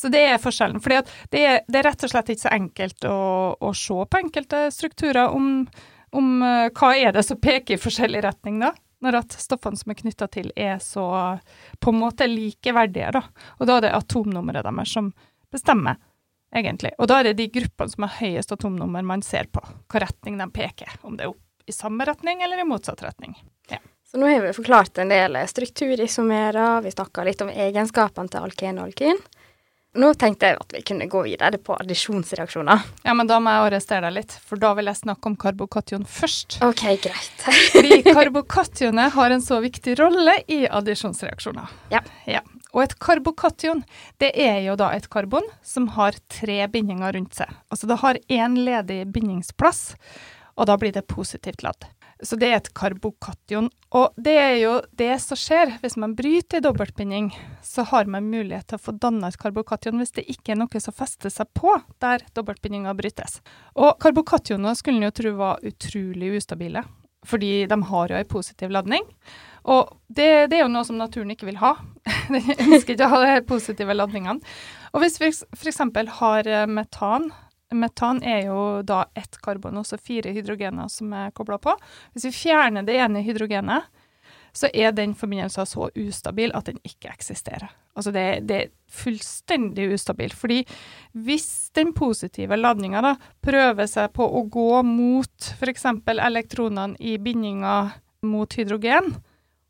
Så 0.02 0.10
det 0.10 0.22
er 0.26 0.42
forskjellen. 0.42 0.82
For 0.82 0.96
det, 0.96 1.02
det, 1.30 1.78
er 1.78 1.86
rett 1.86 2.06
og 2.08 2.10
slett 2.10 2.32
ikke 2.34 2.48
så 2.48 2.54
enkelt 2.56 3.06
å, 3.06 3.18
å 3.54 3.74
se 3.78 3.98
på 4.10 4.22
enkelte 4.22 4.64
strukturer 4.74 5.30
om, 5.30 5.68
om 6.18 6.32
uh, 6.42 6.72
hva 6.74 6.96
er 6.98 7.14
det 7.14 7.26
som 7.28 7.38
peker 7.42 7.78
i 7.78 7.82
forskjellig 7.82 8.24
retning, 8.26 8.58
da 8.64 8.74
når 9.02 9.18
at 9.18 9.36
stoffene 9.42 9.78
som 9.78 9.92
er 9.92 9.98
knytta 9.98 10.28
til, 10.30 10.52
er 10.56 10.78
så 10.84 11.04
på 11.82 11.94
en 11.94 12.00
måte 12.04 12.28
likeverdige. 12.30 13.12
Da. 13.16 13.24
Og 13.60 13.66
da 13.66 13.78
er 13.78 13.88
det 13.88 13.96
atomnummeret 13.98 14.68
deres 14.68 14.94
som 14.94 15.10
bestemmer 15.52 15.98
egentlig. 16.56 16.94
Og 17.00 17.10
da 17.10 17.20
er 17.20 17.32
det 17.32 17.40
de 17.40 17.50
gruppene 17.54 17.92
som 17.92 18.06
har 18.06 18.20
høyest 18.20 18.54
atomnummer 18.54 19.06
man 19.08 19.24
ser 19.26 19.50
på, 19.52 19.64
hva 19.64 20.04
retning 20.06 20.38
de 20.42 20.48
peker. 20.54 21.00
Om 21.02 21.18
det 21.18 21.26
er 21.26 21.34
opp 21.34 21.66
i 21.66 21.76
samme 21.76 22.06
retning 22.06 22.44
eller 22.46 22.62
i 22.62 22.68
motsatt 22.68 23.02
retning. 23.06 23.36
Ja. 23.72 23.82
Så 24.06 24.20
nå 24.20 24.28
har 24.28 24.44
vi 24.44 24.54
forklart 24.54 24.98
en 25.00 25.12
del 25.12 25.38
strukturisomerer, 25.48 26.82
vi 26.84 26.92
snakka 26.92 27.24
litt 27.26 27.42
om 27.42 27.50
egenskapene 27.50 28.32
til 28.32 28.46
alken 28.46 28.82
og 28.82 28.90
alkin. 28.90 29.22
Nå 30.00 30.14
tenkte 30.16 30.48
jeg 30.48 30.56
at 30.56 30.72
vi 30.72 30.82
kunne 30.88 31.06
gå 31.12 31.22
videre 31.26 31.58
på 31.60 31.76
addisjonsreaksjoner. 31.76 32.84
Ja, 33.04 33.16
men 33.18 33.28
da 33.28 33.42
må 33.44 33.52
jeg 33.52 33.66
arrestere 33.66 34.06
deg 34.06 34.22
litt, 34.22 34.36
for 34.48 34.62
da 34.62 34.70
vil 34.78 34.88
jeg 34.88 35.02
snakke 35.02 35.28
om 35.28 35.36
karbokation 35.40 36.06
først. 36.08 36.62
Ok, 36.64 36.86
greit. 37.04 37.44
Fordi 37.74 37.98
karbokationet 38.08 39.12
har 39.18 39.36
en 39.36 39.44
så 39.44 39.60
viktig 39.64 39.98
rolle 40.00 40.38
i 40.48 40.64
addisjonsreaksjoner. 40.72 41.76
Ja. 41.92 42.00
ja. 42.24 42.40
Og 42.72 42.86
et 42.86 42.96
karbokation, 43.04 43.84
det 44.24 44.32
er 44.40 44.62
jo 44.64 44.78
da 44.80 44.94
et 44.96 45.10
karbon 45.12 45.44
som 45.60 45.90
har 45.98 46.16
tre 46.32 46.62
bindinger 46.72 47.12
rundt 47.18 47.36
seg. 47.42 47.52
Altså 47.68 47.92
det 47.92 48.00
har 48.00 48.22
én 48.32 48.56
ledig 48.64 49.04
bindingsplass, 49.12 49.90
og 50.56 50.72
da 50.72 50.80
blir 50.80 50.96
det 50.96 51.04
positivt 51.12 51.68
ladd. 51.68 51.90
Så 52.22 52.38
det 52.38 52.52
er 52.52 52.60
et 52.60 52.70
karbokation. 52.78 53.70
Og 53.98 54.14
det 54.22 54.36
er 54.38 54.56
jo 54.62 54.74
det 54.98 55.16
som 55.24 55.40
skjer 55.40 55.74
hvis 55.82 55.98
man 56.00 56.14
bryter 56.16 56.60
en 56.60 56.68
dobbeltbinding, 56.68 57.32
så 57.66 57.84
har 57.90 58.10
man 58.12 58.30
mulighet 58.30 58.70
til 58.70 58.78
å 58.78 58.84
få 58.86 58.94
danna 59.02 59.32
et 59.32 59.40
karbokation 59.42 59.98
hvis 60.00 60.14
det 60.18 60.28
ikke 60.30 60.54
er 60.54 60.62
noe 60.62 60.84
som 60.84 60.96
fester 60.96 61.34
seg 61.34 61.50
på 61.58 61.74
der 62.04 62.26
dobbeltbindinga 62.38 62.94
brytes. 62.98 63.40
Og 63.76 63.98
karbokationer 64.02 64.78
skulle 64.78 65.02
en 65.02 65.10
jo 65.10 65.16
tro 65.18 65.36
var 65.40 65.66
utrolig 65.66 66.36
ustabile, 66.38 66.86
fordi 67.28 67.66
de 67.70 67.80
har 67.90 68.14
jo 68.14 68.22
en 68.22 68.32
positiv 68.32 68.74
ladning. 68.74 69.08
Og 69.70 69.92
det, 70.08 70.50
det, 70.50 70.58
er 70.58 70.66
jo 70.66 70.74
noe 70.74 70.86
som 70.88 70.98
naturen 70.98 71.34
ikke 71.34 71.50
vil 71.50 71.62
ha. 71.62 71.76
Den 72.34 72.72
ønsker 72.72 72.96
ikke 72.96 73.10
å 73.10 73.14
ha 73.14 73.22
de 73.26 73.46
positive 73.50 73.98
ladningene. 73.98 74.42
Og 74.92 75.04
hvis 75.04 75.20
vi 75.22 75.30
f.eks. 75.30 75.82
har 76.18 76.50
eh, 76.50 76.68
metan 76.70 77.30
Metan 77.72 78.22
er 78.24 78.46
jo 78.50 78.62
da 78.84 79.06
ett 79.16 79.38
karbon, 79.44 79.80
også 79.80 80.00
fire 80.02 80.34
hydrogener 80.36 80.90
som 80.92 81.14
er 81.16 81.34
kobla 81.36 81.60
på. 81.62 81.76
Hvis 82.14 82.28
vi 82.30 82.38
fjerner 82.44 82.88
det 82.88 82.98
ene 83.00 83.24
hydrogenet, 83.26 83.88
så 84.52 84.68
er 84.74 84.92
den 84.92 85.14
forbindelsen 85.16 85.68
så 85.68 85.88
ustabil 85.96 86.52
at 86.58 86.68
den 86.68 86.82
ikke 86.84 87.12
eksisterer. 87.14 87.72
Altså 87.96 88.12
det, 88.16 88.26
det 88.48 88.58
er 88.58 88.70
fullstendig 88.92 89.88
ustabil. 89.96 90.34
Fordi 90.36 90.62
hvis 91.16 91.72
den 91.76 91.94
positive 91.96 92.60
ladninga 92.60 93.16
prøver 93.44 93.88
seg 93.88 94.12
på 94.16 94.28
å 94.28 94.44
gå 94.52 94.84
mot 94.88 95.52
f.eks. 95.56 95.88
elektronene 96.12 97.00
i 97.00 97.18
bindinga 97.20 97.76
mot 98.28 98.60
hydrogen, 98.60 99.14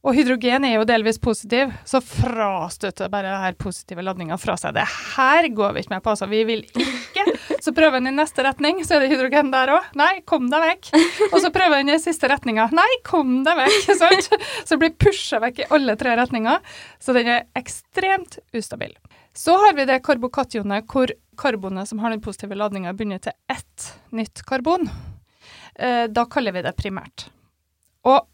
og 0.01 0.17
hydrogen 0.17 0.65
er 0.65 0.79
jo 0.79 0.85
delvis 0.89 1.19
positiv, 1.21 1.69
så 1.85 2.01
frastøter 2.01 3.09
bare 3.13 3.35
denne 3.35 3.53
positive 3.61 4.01
ladninga 4.01 4.37
fra 4.41 4.55
seg. 4.57 4.73
Det 4.73 4.85
her 5.13 5.45
går 5.53 5.75
vi 5.75 5.83
ikke 5.83 5.93
med 5.93 6.01
på, 6.01 6.15
altså. 6.15 6.29
Vi 6.31 6.41
vil 6.49 6.65
ikke. 6.65 7.10
Så 7.61 7.73
prøver 7.77 7.99
den 7.99 8.09
i 8.09 8.15
neste 8.17 8.43
retning, 8.45 8.81
så 8.85 8.97
er 8.97 9.03
det 9.03 9.11
hydrogen 9.13 9.51
der 9.53 9.73
òg. 9.75 9.91
Nei, 9.99 10.11
kom 10.27 10.49
deg 10.49 10.63
vekk. 10.65 10.91
Og 11.29 11.37
så 11.43 11.51
prøver 11.53 11.83
den 11.83 11.93
i 11.93 11.99
siste 12.01 12.29
retninga. 12.31 12.67
Nei, 12.73 12.89
kom 13.07 13.41
deg 13.45 13.59
vekk. 13.59 13.91
Sant? 14.01 14.31
Så 14.65 14.79
blir 14.81 14.95
pusha 14.97 15.41
vekk 15.43 15.61
i 15.63 15.69
alle 15.77 15.95
tre 15.99 16.15
retninger. 16.17 16.61
Så 17.01 17.13
den 17.17 17.29
er 17.29 17.45
ekstremt 17.59 18.39
ustabil. 18.57 18.95
Så 19.37 19.55
har 19.61 19.77
vi 19.77 19.85
det 19.87 20.01
karbokationet 20.03 20.89
hvor 20.91 21.13
karbonet 21.39 21.87
som 21.87 22.01
har 22.03 22.11
den 22.11 22.23
positive 22.23 22.57
ladninga, 22.57 22.93
begynner 22.97 23.21
til 23.23 23.37
ett 23.49 23.93
nytt 24.11 24.43
karbon. 24.47 24.89
Eh, 25.75 26.07
da 26.11 26.25
kaller 26.25 26.57
vi 26.57 26.65
det 26.65 26.75
primært. 26.77 27.29
Og 28.03 28.25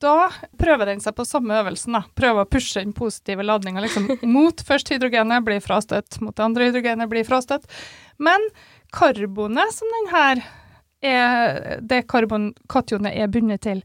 da 0.00 0.30
prøver 0.58 0.90
den 0.90 1.02
seg 1.04 1.14
på 1.16 1.26
samme 1.28 1.58
øvelsen. 1.60 1.98
da. 1.98 2.02
Prøver 2.18 2.44
å 2.44 2.50
pushe 2.50 2.80
den 2.80 2.94
positive 2.96 3.44
ladninga 3.44 3.84
liksom, 3.84 4.08
mot 4.32 4.60
først 4.68 4.90
hydrogenet, 4.92 5.44
blir 5.46 5.60
frastøtt. 5.64 6.20
Mot 6.24 6.36
det 6.36 6.44
andre 6.44 6.70
hydrogenet, 6.70 7.10
blir 7.12 7.26
frastøtt. 7.28 7.68
Men 8.18 8.42
karbonet 8.94 9.74
som 9.74 9.90
den 9.98 10.10
her 10.12 10.42
er, 11.06 11.80
det 11.80 12.06
karbonkationet 12.10 13.14
er 13.14 13.30
bundet 13.32 13.64
til, 13.66 13.82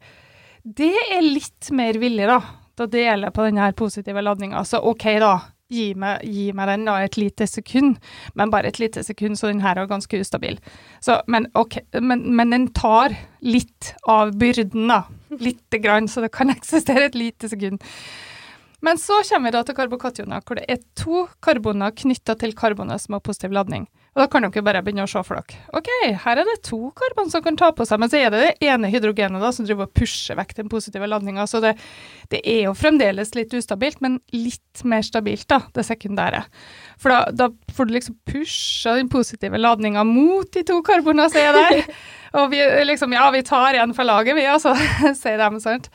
det 0.63 0.93
er 1.09 1.23
litt 1.25 1.71
mer 1.73 1.97
villig 2.01 2.27
da, 2.29 2.41
Da 2.77 2.85
deler 2.89 3.27
jeg 3.27 3.35
på 3.35 3.45
denne 3.45 3.71
positive 3.77 4.21
ladninga. 4.21 4.61
Så 4.65 4.79
OK, 4.79 5.07
da. 5.21 5.33
Gi 5.71 5.93
meg, 5.95 6.25
gi 6.27 6.49
meg, 6.51 6.67
den 6.67 6.83
da 6.83 6.97
et 6.99 7.15
lite 7.15 7.45
sekund, 7.47 7.95
men 8.35 8.51
bare 8.51 8.67
et 8.67 8.79
lite 8.81 9.05
sekund, 9.07 9.37
så 9.39 9.47
den 9.47 9.61
her 9.63 9.79
er 9.79 9.87
ganske 9.87 10.19
ustabil. 10.19 10.57
Så, 10.99 11.21
men, 11.31 11.47
okay, 11.55 11.85
men, 11.95 12.25
men 12.35 12.51
den 12.51 12.65
tar 12.75 13.15
litt 13.39 13.93
av 14.03 14.33
byrden, 14.35 14.89
da. 14.91 15.05
Lite 15.39 15.79
grann, 15.79 16.09
så 16.11 16.25
det 16.25 16.33
kan 16.35 16.51
eksistere 16.55 17.07
et 17.07 17.15
lite 17.15 17.47
sekund. 17.51 17.79
Men 18.83 18.99
så 18.99 19.21
kommer 19.29 19.47
vi 19.47 19.55
da 19.55 19.63
til 19.63 19.77
karbokationer, 19.77 20.43
hvor 20.43 20.59
det 20.59 20.67
er 20.67 20.83
to 20.97 21.25
karboner 21.39 21.95
knytta 21.95 22.35
til 22.41 22.55
karboner 22.57 22.99
som 22.99 23.15
har 23.15 23.23
positiv 23.23 23.55
ladning. 23.55 23.87
Og 24.11 24.19
da 24.19 24.25
kan 24.27 24.43
dere 24.43 24.63
bare 24.65 24.81
begynne 24.83 25.05
å 25.07 25.09
se 25.09 25.21
for 25.23 25.39
dere. 25.39 25.61
OK, 25.77 25.87
her 26.19 26.39
er 26.41 26.47
det 26.47 26.57
to 26.67 26.89
karbon 26.99 27.29
som 27.31 27.43
kan 27.45 27.55
ta 27.55 27.69
på 27.71 27.85
seg, 27.87 28.01
men 28.01 28.11
så 28.11 28.19
er 28.19 28.33
det 28.33 28.41
det 28.43 28.67
ene 28.67 28.89
hydrogenet 28.91 29.39
da, 29.39 29.53
som 29.55 29.63
driver 29.63 29.87
og 29.87 29.93
pusher 29.95 30.35
vekk 30.35 30.51
den 30.57 30.71
positive 30.71 31.07
ladninga. 31.07 31.45
Så 31.47 31.61
det, 31.63 31.77
det, 32.33 32.41
er 32.43 32.65
jo 32.65 32.73
fremdeles 32.75 33.31
litt 33.37 33.55
ustabilt, 33.55 34.01
men 34.03 34.19
litt 34.35 34.83
mer 34.83 35.07
stabilt, 35.07 35.47
da, 35.47 35.61
det 35.71 35.87
sekundære. 35.87 36.43
For 36.99 37.15
da, 37.15 37.21
da 37.31 37.71
får 37.71 37.87
du 37.87 37.95
liksom 37.95 38.19
pusha 38.27 38.97
den 38.99 39.07
positive 39.11 39.63
ladninga 39.63 40.03
mot 40.07 40.51
de 40.51 40.65
to 40.67 40.81
karbonene 40.83 41.31
som 41.31 41.39
er 41.45 41.55
der. 41.61 41.87
Og 42.41 42.51
vi 42.51 42.59
liksom, 42.87 43.15
ja, 43.15 43.31
vi 43.31 43.45
tar 43.47 43.79
igjen 43.79 43.95
for 43.95 44.07
laget, 44.07 44.35
vi, 44.35 44.43
altså, 44.47 44.75
sier 45.23 45.39
de, 45.39 45.63
sant. 45.63 45.87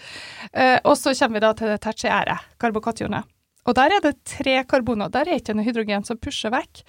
Eh, 0.53 0.77
og 0.85 0.93
så 1.01 1.15
kommer 1.17 1.39
vi 1.39 1.45
da 1.47 1.53
til 1.57 1.73
det 1.73 1.79
tertiære, 1.85 2.37
karbokationet. 2.61 3.29
Og 3.67 3.75
der 3.75 3.97
er 3.97 4.03
det 4.05 4.19
tre 4.29 4.61
karboner. 4.69 5.11
Der 5.13 5.27
er 5.27 5.41
ikke 5.41 5.57
noe 5.57 5.67
hydrogen 5.67 6.05
som 6.07 6.21
pusher 6.23 6.53
vekk. 6.55 6.85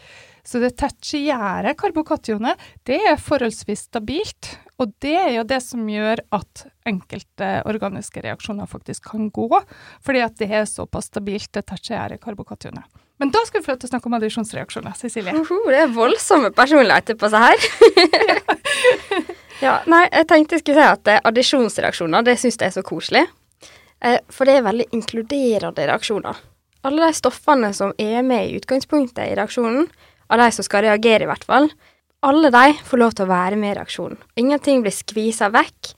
Så 0.47 0.61
det 0.63 0.77
tertiære 0.79 1.73
karbokationet, 1.75 2.55
det 2.87 3.01
er 3.09 3.19
forholdsvis 3.19 3.87
stabilt. 3.89 4.53
Og 4.79 4.93
det 5.03 5.15
er 5.17 5.31
jo 5.35 5.43
det 5.49 5.57
som 5.65 5.81
gjør 5.89 6.21
at 6.37 6.67
enkelte 6.87 7.49
organiske 7.67 8.21
reaksjoner 8.23 8.69
faktisk 8.69 9.09
kan 9.11 9.27
gå, 9.33 9.49
fordi 10.05 10.21
at 10.23 10.37
det 10.39 10.47
er 10.53 10.69
såpass 10.69 11.09
stabilt, 11.11 11.49
det 11.57 11.65
tertiære 11.67 12.19
karbokationet. 12.21 12.85
Men 13.17 13.31
da 13.33 13.41
skal 13.47 13.59
vi 13.63 13.65
få 13.65 13.75
til 13.75 13.89
å 13.89 13.91
snakke 13.91 14.07
om 14.07 14.15
addisjonsreaksjoner, 14.19 14.93
Cecilie. 14.95 15.33
Oho, 15.33 15.57
det 15.73 15.79
er 15.87 15.93
voldsomme 15.95 16.51
personligheter 16.55 17.17
på 17.17 17.31
seg 17.33 17.47
her. 17.47 17.63
ja, 19.65 19.79
nei, 19.89 20.03
jeg 20.05 20.27
tenkte 20.29 20.59
jeg 20.59 20.63
skulle 20.63 20.83
si 20.83 20.91
at 20.93 21.09
eh, 21.11 21.23
addisjonsreaksjoner, 21.25 22.27
det 22.27 22.37
syns 22.37 22.59
jeg 22.61 22.69
er 22.69 22.75
så 22.77 22.85
koselig. 22.85 23.25
Eh, 24.05 24.19
for 24.29 24.45
det 24.45 24.59
er 24.59 24.67
veldig 24.69 24.91
inkluderende 24.93 25.89
reaksjoner. 25.89 26.43
Alle 26.85 27.09
de 27.09 27.17
stoffene 27.17 27.73
som 27.73 27.95
er 27.97 28.21
med 28.23 28.51
i 28.51 28.61
utgangspunktet 28.61 29.25
i 29.25 29.33
reaksjonen, 29.35 29.89
av 30.29 30.41
de 30.41 30.51
som 30.51 30.65
skal 30.65 30.85
reagere 30.85 31.25
i 31.25 31.29
hvert 31.29 31.47
fall, 31.47 31.69
alle 32.25 32.51
de 32.53 32.77
får 32.85 33.01
lov 33.01 33.15
til 33.15 33.27
å 33.27 33.31
være 33.31 33.59
med 33.59 33.73
i 33.73 33.77
reaksjonen. 33.77 34.17
Ingenting 34.41 34.81
blir 34.83 34.95
skvisa 34.95 35.51
vekk. 35.53 35.91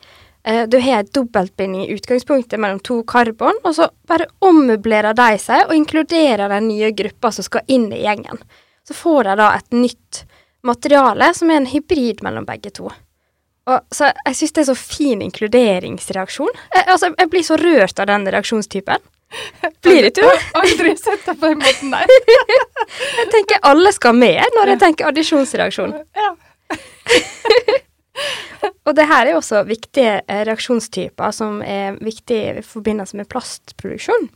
Eh, 0.44 0.64
du 0.68 0.80
har 0.84 1.04
en 1.04 1.12
dobbeltbinding 1.16 1.86
i 1.86 1.94
utgangspunktet 1.96 2.60
mellom 2.60 2.80
to 2.84 3.02
karbon, 3.08 3.60
og 3.64 3.76
så 3.76 3.90
bare 4.08 4.30
ommøblerer 4.46 5.16
de 5.18 5.40
seg 5.42 5.68
og 5.68 5.76
inkluderer 5.76 6.52
den 6.52 6.70
nye 6.72 6.92
gruppa 6.96 7.32
som 7.36 7.48
skal 7.48 7.68
inn 7.68 7.90
i 7.94 8.04
gjengen. 8.04 8.42
Så 8.88 8.96
får 8.98 9.30
de 9.30 9.38
da 9.40 9.52
et 9.58 9.76
nytt 9.76 10.24
materiale 10.66 11.32
som 11.38 11.52
er 11.52 11.62
en 11.62 11.70
hybrid 11.70 12.24
mellom 12.26 12.48
begge 12.48 12.72
to. 12.76 12.90
Og, 13.70 13.86
så 13.94 14.10
jeg 14.26 14.38
syns 14.38 14.56
det 14.56 14.64
er 14.64 14.70
så 14.72 14.78
fin 14.80 15.22
inkluderingsreaksjon. 15.22 16.52
Jeg, 16.74 16.86
altså, 16.88 17.12
jeg 17.14 17.32
blir 17.32 17.46
så 17.46 17.58
rørt 17.60 18.02
av 18.02 18.10
den 18.10 18.28
reaksjonstypen. 18.34 19.04
Blir 19.82 20.08
det 20.08 20.16
du? 20.18 20.26
Aldri 20.54 20.96
sett 20.98 21.26
det 21.26 21.36
på 21.40 21.52
den 21.52 21.62
måten 21.62 21.94
der. 21.94 22.14
jeg 23.20 23.30
tenker 23.36 23.62
alle 23.70 23.94
skal 23.96 24.18
med 24.18 24.58
når 24.58 24.74
jeg 24.74 24.82
tenker 24.86 25.12
addisjonsreaksjon. 25.12 25.96
Ja. 26.18 26.34
Og 28.90 28.96
det 28.98 29.06
her 29.08 29.30
er 29.30 29.38
også 29.38 29.62
viktige 29.68 30.20
eh, 30.26 30.44
reaksjonstyper 30.48 31.34
som 31.36 31.62
er 31.64 31.98
viktige 32.04 32.60
i 32.60 32.66
forbindelse 32.66 33.18
med 33.20 33.30
plastproduksjon. 33.32 34.30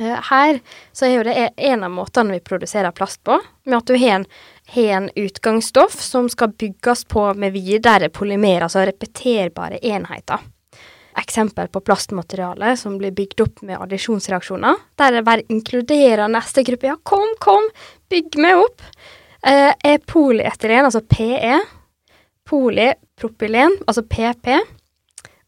Eh, 0.00 0.18
her 0.30 0.60
så 0.92 1.06
er 1.06 1.14
jo 1.16 1.26
det 1.26 1.50
en 1.68 1.84
av 1.86 1.92
måtene 1.92 2.36
vi 2.36 2.44
produserer 2.44 2.94
plast 2.96 3.22
på, 3.26 3.38
med 3.66 3.78
at 3.78 3.90
du 3.90 3.98
har 3.98 4.20
en, 4.20 4.26
har 4.76 4.90
en 4.98 5.10
utgangsstoff 5.14 5.98
som 6.02 6.30
skal 6.32 6.54
bygges 6.58 7.04
på 7.10 7.28
med 7.34 7.54
videre 7.54 8.10
polymer, 8.14 8.66
altså 8.66 8.86
repeterbare 8.88 9.82
enheter. 9.82 10.42
Eksempel 11.24 11.70
på 11.72 11.80
plastmateriale 11.80 12.74
som 12.76 12.98
blir 13.00 13.14
bygd 13.16 13.40
opp 13.46 13.62
med 13.64 13.80
addisjonsreaksjoner, 13.80 14.82
der 15.00 15.16
det 15.16 15.24
bare 15.24 15.46
inkluderer 15.48 16.28
neste 16.28 16.60
gruppe. 16.66 16.90
Ja, 16.90 16.98
kom, 17.02 17.30
kom, 17.40 17.70
bygg 18.12 18.36
meg 18.44 18.60
opp! 18.60 18.84
Eh, 19.44 19.72
er 19.72 19.98
polyetylen, 20.08 20.84
altså 20.88 21.00
PE, 21.00 21.60
polypropylen, 22.48 23.76
altså 23.88 24.02
PP. 24.04 24.48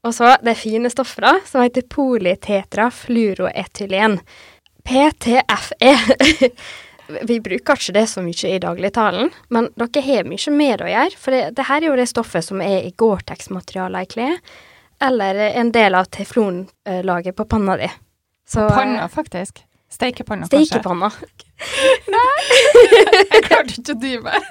Og 0.06 0.14
så 0.14 0.36
det 0.44 0.54
fine 0.60 0.90
stoffet, 0.92 1.22
da, 1.24 1.40
som 1.48 1.62
heter 1.64 1.82
polytetrafluoroetylen. 1.92 4.18
PTFE. 4.86 5.94
Vi 7.28 7.40
bruker 7.40 7.74
ikke 7.78 7.92
det 7.94 8.06
så 8.10 8.20
mye 8.22 8.48
i 8.50 8.58
dagligtalen, 8.62 9.30
men 9.54 9.68
dere 9.78 10.02
har 10.02 10.24
mye 10.26 10.50
med 10.54 10.78
det 10.78 10.86
å 10.86 10.92
gjøre. 10.92 11.16
For 11.20 11.30
det, 11.34 11.42
det 11.58 11.64
her 11.68 11.80
er 11.82 11.88
jo 11.90 12.00
det 12.00 12.08
stoffet 12.10 12.44
som 12.46 12.58
er 12.64 12.78
i 12.82 12.94
Gore-Tex-materialet 12.98 14.00
i 14.06 14.10
klær, 14.14 14.36
eller 15.02 15.34
en 15.34 15.72
del 15.72 15.94
av 15.94 16.04
teflonlaget 16.04 17.36
på 17.36 17.44
panna 17.44 17.76
di. 17.76 17.88
Så, 18.48 18.68
på 18.68 18.74
panna, 18.74 19.08
faktisk? 19.08 19.62
Steikepanna, 19.90 20.48
kanskje? 20.48 20.66
Steikepanna. 20.66 21.10
Nei! 22.14 22.46
jeg 23.32 23.44
klarte 23.46 23.76
ikke 23.76 23.94
å 23.94 24.00
dy 24.02 24.16
meg. 24.24 24.48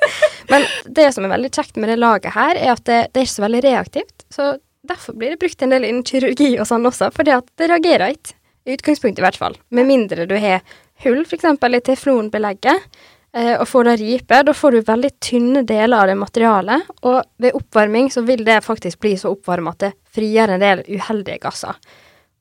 Men 0.50 0.68
det 0.98 1.10
som 1.16 1.28
er 1.28 1.34
veldig 1.36 1.52
kjekt 1.54 1.80
med 1.82 1.92
det 1.92 1.98
laget 2.00 2.36
her, 2.38 2.56
er 2.56 2.74
at 2.76 2.86
det, 2.88 3.02
det 3.12 3.22
er 3.22 3.28
ikke 3.28 3.36
så 3.36 3.46
veldig 3.46 3.62
reaktivt. 3.66 4.26
Så 4.34 4.48
derfor 4.88 5.18
blir 5.20 5.34
det 5.34 5.42
brukt 5.44 5.62
en 5.66 5.76
del 5.76 5.88
innen 5.88 6.06
kirurgi 6.08 6.56
og 6.60 6.70
sånn 6.70 6.88
også, 6.88 7.12
fordi 7.16 7.36
at 7.36 7.48
det 7.60 7.70
reagerer 7.72 8.16
ikke. 8.16 8.40
I 8.66 8.74
utgangspunktet 8.74 9.22
i 9.22 9.26
hvert 9.28 9.38
fall. 9.38 9.56
Med 9.78 9.86
mindre 9.86 10.24
du 10.26 10.34
har 10.42 10.64
hull, 11.04 11.20
f.eks. 11.22 11.46
i 11.46 11.82
teflonbelegget, 11.86 12.88
eh, 13.36 13.54
og 13.60 13.67
får 13.69 13.89
det 13.89 13.95
ripe. 14.02 14.41
Da 14.48 14.56
får 14.56 14.76
du 14.76 14.88
veldig 14.88 15.12
tynne 15.24 15.65
deler 15.67 15.98
av 16.00 16.10
det 16.12 16.17
materialet, 16.19 16.89
og 17.04 17.21
ved 17.41 17.58
oppvarming 17.58 18.10
så 18.13 18.26
vil 18.28 18.45
det 18.48 18.63
faktisk 18.65 19.02
bli 19.04 19.15
så 19.19 19.34
oppvarma 19.36 19.76
at 19.76 19.86
det 19.86 19.93
frigjør 20.15 20.56
en 20.56 20.65
del 20.65 20.84
uheldige 20.88 21.41
gasser. 21.43 21.78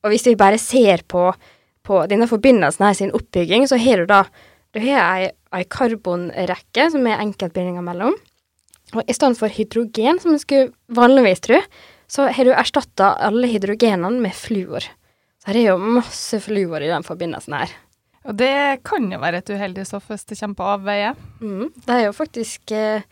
Og 0.05 0.13
hvis 0.13 0.27
vi 0.29 0.37
bare 0.39 0.59
ser 0.61 1.01
på, 1.09 1.29
på 1.85 2.03
denne 2.09 2.29
forbindelsen 2.29 2.85
her 2.85 2.97
sin 2.97 3.15
oppbygging, 3.15 3.65
så 3.69 3.79
har 3.81 4.03
du 4.03 4.09
da 4.09 4.25
du 4.75 4.81
har 4.83 5.29
ei, 5.55 5.63
karbonrekke 5.71 6.89
som 6.91 7.05
er 7.07 7.21
enkeltbindinger 7.23 7.83
mellom. 7.85 8.17
Og 8.93 9.07
i 9.07 9.15
stedet 9.15 9.39
for 9.39 9.51
hydrogen, 9.51 10.19
som 10.19 10.33
en 10.35 10.41
skulle 10.41 10.73
vanligvis 10.91 11.41
tro, 11.47 11.61
så 12.11 12.27
har 12.35 12.45
du 12.45 12.51
erstatta 12.53 13.13
alle 13.23 13.47
hydrogenene 13.49 14.19
med 14.21 14.35
fluor. 14.35 14.83
Så 15.41 15.51
her 15.51 15.61
er 15.61 15.67
jo 15.71 15.95
masse 15.97 16.41
fluor 16.43 16.83
i 16.83 16.91
den 16.91 17.07
forbindelsen 17.07 17.55
her. 17.57 17.71
Og 18.25 18.37
det 18.37 18.81
kan 18.85 19.05
jo 19.11 19.19
være 19.21 19.41
et 19.41 19.51
uheldig 19.53 19.85
stoff 19.85 20.09
hvis 20.09 20.25
det 20.25 20.39
kommer 20.39 20.57
på 20.57 20.69
avveie. 20.75 21.11
Mm, 21.41 21.69
det 21.85 21.93
er 21.93 22.07
jo 22.07 22.15
faktisk 22.17 22.73
eh, 22.73 23.05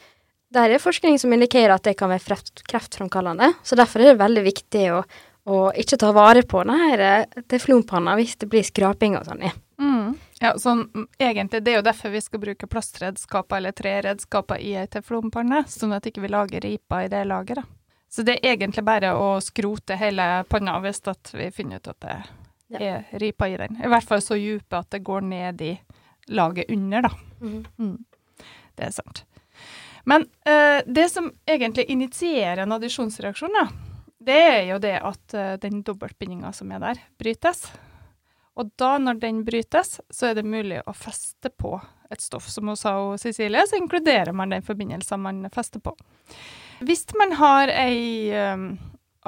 Det 0.54 0.64
er 0.64 0.82
forskning 0.82 1.20
som 1.22 1.34
indikerer 1.34 1.76
at 1.76 1.86
det 1.86 1.96
kan 1.98 2.12
være 2.12 2.40
kreftfremkallende. 2.70 3.54
Så 3.64 3.78
derfor 3.78 4.02
er 4.02 4.14
det 4.14 4.22
veldig 4.22 4.44
viktig 4.46 4.84
å, 4.94 5.04
å 5.50 5.60
ikke 5.78 6.00
ta 6.02 6.12
vare 6.14 6.44
på 6.46 6.64
denne 6.66 6.98
eh, 6.98 7.44
teflonpanna 7.50 8.18
hvis 8.20 8.36
det 8.42 8.50
blir 8.50 8.66
skraping 8.66 9.18
og 9.20 9.30
sånn 9.30 9.46
i. 9.46 9.54
Mm. 9.82 10.14
Ja, 10.42 10.54
sånn 10.60 10.86
egentlig, 11.20 11.64
Det 11.64 11.72
er 11.72 11.80
jo 11.80 11.86
derfor 11.86 12.14
vi 12.14 12.22
skal 12.22 12.42
bruke 12.42 12.68
plastredskaper 12.68 13.58
eller 13.58 13.72
treredskaper 13.72 14.62
i 14.62 14.76
ei 14.82 14.90
teflonpanne, 14.92 15.64
sånn 15.70 15.94
at 15.96 16.06
ikke 16.10 16.22
vi 16.24 16.30
ikke 16.30 16.38
lager 16.38 16.66
riper 16.66 17.06
i 17.06 17.12
det 17.12 17.26
lageret. 17.30 17.70
Så 18.14 18.22
det 18.22 18.38
er 18.42 18.54
egentlig 18.54 18.84
bare 18.86 19.16
å 19.18 19.40
skrote 19.42 19.96
hele 19.98 20.44
panna 20.50 20.76
hvis 20.84 21.02
vi 21.34 21.50
finner 21.52 21.82
ut 21.82 21.88
at 21.90 22.02
det 22.06 22.18
ja. 22.20 22.43
Er 22.82 23.20
ripa 23.22 23.48
i 23.48 23.58
den. 23.60 23.78
I 23.84 23.92
hvert 23.92 24.08
fall 24.08 24.22
så 24.24 24.38
dype 24.40 24.80
at 24.80 24.90
det 24.94 25.04
går 25.06 25.22
ned 25.28 25.62
i 25.62 25.74
laget 26.34 26.72
under, 26.72 27.02
da. 27.02 27.12
Mm. 27.42 27.64
Mm. 27.78 27.98
Det 28.76 28.88
er 28.88 28.92
sant. 28.96 29.24
Men 30.04 30.28
uh, 30.48 30.82
det 30.86 31.08
som 31.12 31.32
egentlig 31.46 31.86
initierer 31.92 32.64
en 32.64 32.76
addisjonsreaksjon, 32.76 33.56
da, 33.56 33.68
det 34.24 34.40
er 34.44 34.62
jo 34.72 34.80
det 34.84 34.98
at 35.00 35.36
uh, 35.38 35.56
den 35.62 35.84
dobbeltbindinga 35.84 36.54
som 36.56 36.72
er 36.72 36.84
der, 36.84 37.04
brytes. 37.20 37.66
Og 38.60 38.70
da, 38.78 38.98
når 39.02 39.22
den 39.22 39.44
brytes, 39.46 40.00
så 40.10 40.30
er 40.30 40.38
det 40.38 40.46
mulig 40.46 40.82
å 40.86 40.94
feste 40.94 41.50
på 41.50 41.78
et 42.14 42.22
stoff. 42.22 42.50
Som 42.52 42.70
hun 42.70 42.78
sa, 42.78 42.94
Cecilie, 43.18 43.64
så 43.68 43.80
inkluderer 43.80 44.36
man 44.36 44.54
den 44.54 44.66
forbindelsen 44.66 45.24
man 45.24 45.42
fester 45.54 45.82
på. 45.82 45.96
Hvis 46.84 47.08
man 47.18 47.34
har 47.40 47.72
ei 47.74 48.30
um, 48.54 48.68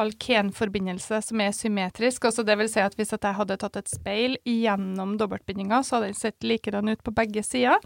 alkenforbindelse 0.02 1.22
som 1.22 1.42
er 1.42 1.56
symmetrisk, 1.56 2.26
Også 2.26 2.44
det 2.44 2.58
vil 2.60 2.70
si 2.72 2.82
at 2.84 2.96
hvis 2.98 3.14
jeg 3.16 3.38
hadde 3.38 3.58
tatt 3.62 3.80
et 3.80 3.92
speil 3.92 4.38
gjennom 4.46 5.18
dobbeltbindinga, 5.18 5.84
så 5.84 5.98
hadde 5.98 6.12
den 6.12 6.20
sett 6.20 6.44
likedan 6.44 6.90
ut 6.90 7.04
på 7.04 7.16
begge 7.16 7.44
sider. 7.44 7.80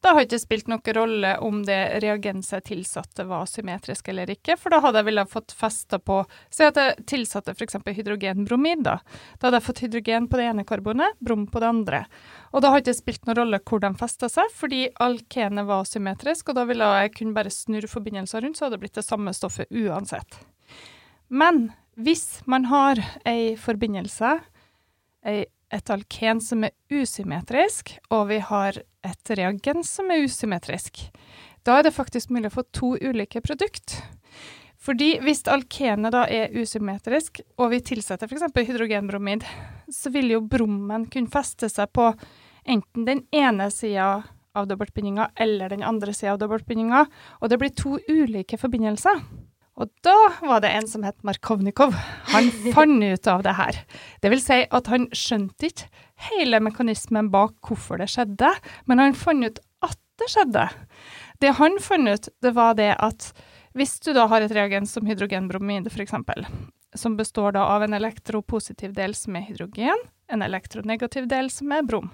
Da 0.00 0.14
har 0.14 0.24
det 0.24 0.30
ikke 0.30 0.40
spilt 0.40 0.68
noen 0.70 0.94
rolle 0.96 1.30
om 1.44 1.58
det 1.68 2.00
reagenset 2.00 2.64
tilsatte 2.70 3.26
var 3.28 3.44
symmetrisk 3.48 4.06
eller 4.08 4.30
ikke, 4.32 4.54
for 4.56 4.72
da 4.72 4.78
hadde 4.80 5.02
jeg 5.02 5.08
ville 5.10 5.24
fått 5.28 5.52
festa 5.52 5.98
på 6.00 6.22
Si 6.48 6.64
at 6.64 6.78
jeg 6.80 7.04
tilsatte 7.10 7.52
f.eks. 7.52 7.76
hydrogenbromid, 7.84 8.86
da. 8.86 8.96
Da 9.36 9.48
hadde 9.48 9.60
jeg 9.60 9.66
fått 9.66 9.82
hydrogen 9.84 10.28
på 10.30 10.40
det 10.40 10.46
ene 10.48 10.64
karbonet, 10.64 11.18
brom 11.20 11.44
på 11.52 11.60
det 11.60 11.68
andre. 11.68 12.00
Og 12.54 12.64
da 12.64 12.70
har 12.72 12.80
det 12.80 12.94
ikke 12.94 13.02
spilt 13.02 13.28
noen 13.28 13.40
rolle 13.42 13.60
hvor 13.60 13.84
de 13.84 13.92
festa 14.00 14.30
seg, 14.32 14.48
fordi 14.56 14.86
alkenet 15.04 15.68
var 15.68 15.84
symmetrisk, 15.88 16.48
og 16.48 16.56
da 16.56 16.64
ville 16.70 16.88
jeg 17.02 17.12
kunne 17.18 17.36
bare 17.36 17.52
snurre 17.52 17.92
forbindelser 17.92 18.46
rundt, 18.46 18.56
så 18.56 18.66
hadde 18.66 18.78
det 18.78 18.86
blitt 18.86 18.96
det 19.02 19.04
samme 19.04 19.36
stoffet 19.36 19.68
uansett. 19.68 20.40
Men 21.30 21.70
hvis 21.94 22.42
man 22.50 22.66
har 22.70 23.00
ei 23.28 23.54
forbindelse, 23.58 24.36
ei 25.26 25.46
et 25.70 25.90
alken 25.90 26.40
som 26.42 26.64
er 26.66 26.74
usymmetrisk, 26.90 27.94
og 28.10 28.28
vi 28.30 28.40
har 28.42 28.80
et 29.06 29.32
reagens 29.38 29.92
som 29.96 30.10
er 30.10 30.24
usymmetrisk. 30.26 31.04
Da 31.66 31.78
er 31.78 31.86
det 31.86 31.94
faktisk 31.94 32.32
mulig 32.34 32.50
å 32.50 32.56
få 32.58 32.64
to 32.74 32.90
ulike 32.98 33.42
produkt. 33.44 34.00
Fordi 34.80 35.12
hvis 35.22 35.44
alkenet 35.52 36.14
da 36.14 36.24
er 36.32 36.54
usymmetrisk, 36.56 37.42
og 37.60 37.70
vi 37.74 37.82
tilsetter 37.84 38.26
f.eks. 38.26 38.48
hydrogenbromid, 38.56 39.44
så 39.92 40.10
vil 40.14 40.32
jo 40.34 40.40
brommen 40.42 41.04
kunne 41.12 41.30
feste 41.30 41.68
seg 41.70 41.92
på 41.92 42.08
enten 42.64 43.06
den 43.06 43.22
ene 43.30 43.68
sida 43.72 44.22
av 44.56 44.66
dobbeltbindinga 44.66 45.28
eller 45.38 45.70
den 45.70 45.84
andre 45.86 46.14
sida 46.16 46.34
av 46.34 46.40
dobbeltbindinga, 46.42 47.04
og 47.38 47.52
det 47.52 47.60
blir 47.60 47.76
to 47.76 47.98
ulike 48.08 48.58
forbindelser. 48.58 49.20
Og 49.78 49.88
da 50.04 50.16
var 50.42 50.62
det 50.64 50.72
en 50.74 50.88
som 50.88 51.04
het 51.06 51.18
Markovnikov. 51.26 51.94
Han 52.32 52.50
fant 52.74 53.04
ut 53.04 53.30
av 53.30 53.44
det 53.46 53.54
her. 53.58 53.78
Det 54.22 54.32
vil 54.32 54.42
si 54.42 54.62
at 54.66 54.90
han 54.92 55.08
skjønte 55.16 55.70
ikke 55.70 55.88
hele 56.30 56.60
mekanismen 56.62 57.30
bak 57.32 57.56
hvorfor 57.64 58.00
det 58.00 58.10
skjedde, 58.12 58.50
men 58.90 59.00
han 59.00 59.16
fant 59.16 59.46
ut 59.46 59.62
at 59.86 59.98
det 60.20 60.28
skjedde. 60.32 60.66
Det 61.40 61.54
han 61.56 61.78
fant 61.80 62.10
ut, 62.10 62.28
det 62.44 62.54
var 62.56 62.76
det 62.80 62.92
at 62.98 63.30
hvis 63.78 64.00
du 64.02 64.12
da 64.16 64.26
har 64.28 64.42
et 64.42 64.52
reagens 64.52 64.92
som 64.96 65.06
hydrogenbromide, 65.06 65.92
f.eks., 65.92 66.16
som 66.98 67.14
består 67.16 67.54
da 67.54 67.68
av 67.70 67.84
en 67.86 67.94
elektropositiv 67.94 68.96
del 68.96 69.14
som 69.14 69.36
er 69.38 69.46
hydrogen, 69.46 70.00
en 70.32 70.42
elektronegativ 70.46 71.26
del 71.30 71.50
som 71.52 71.72
er 71.74 71.82
brom, 71.86 72.08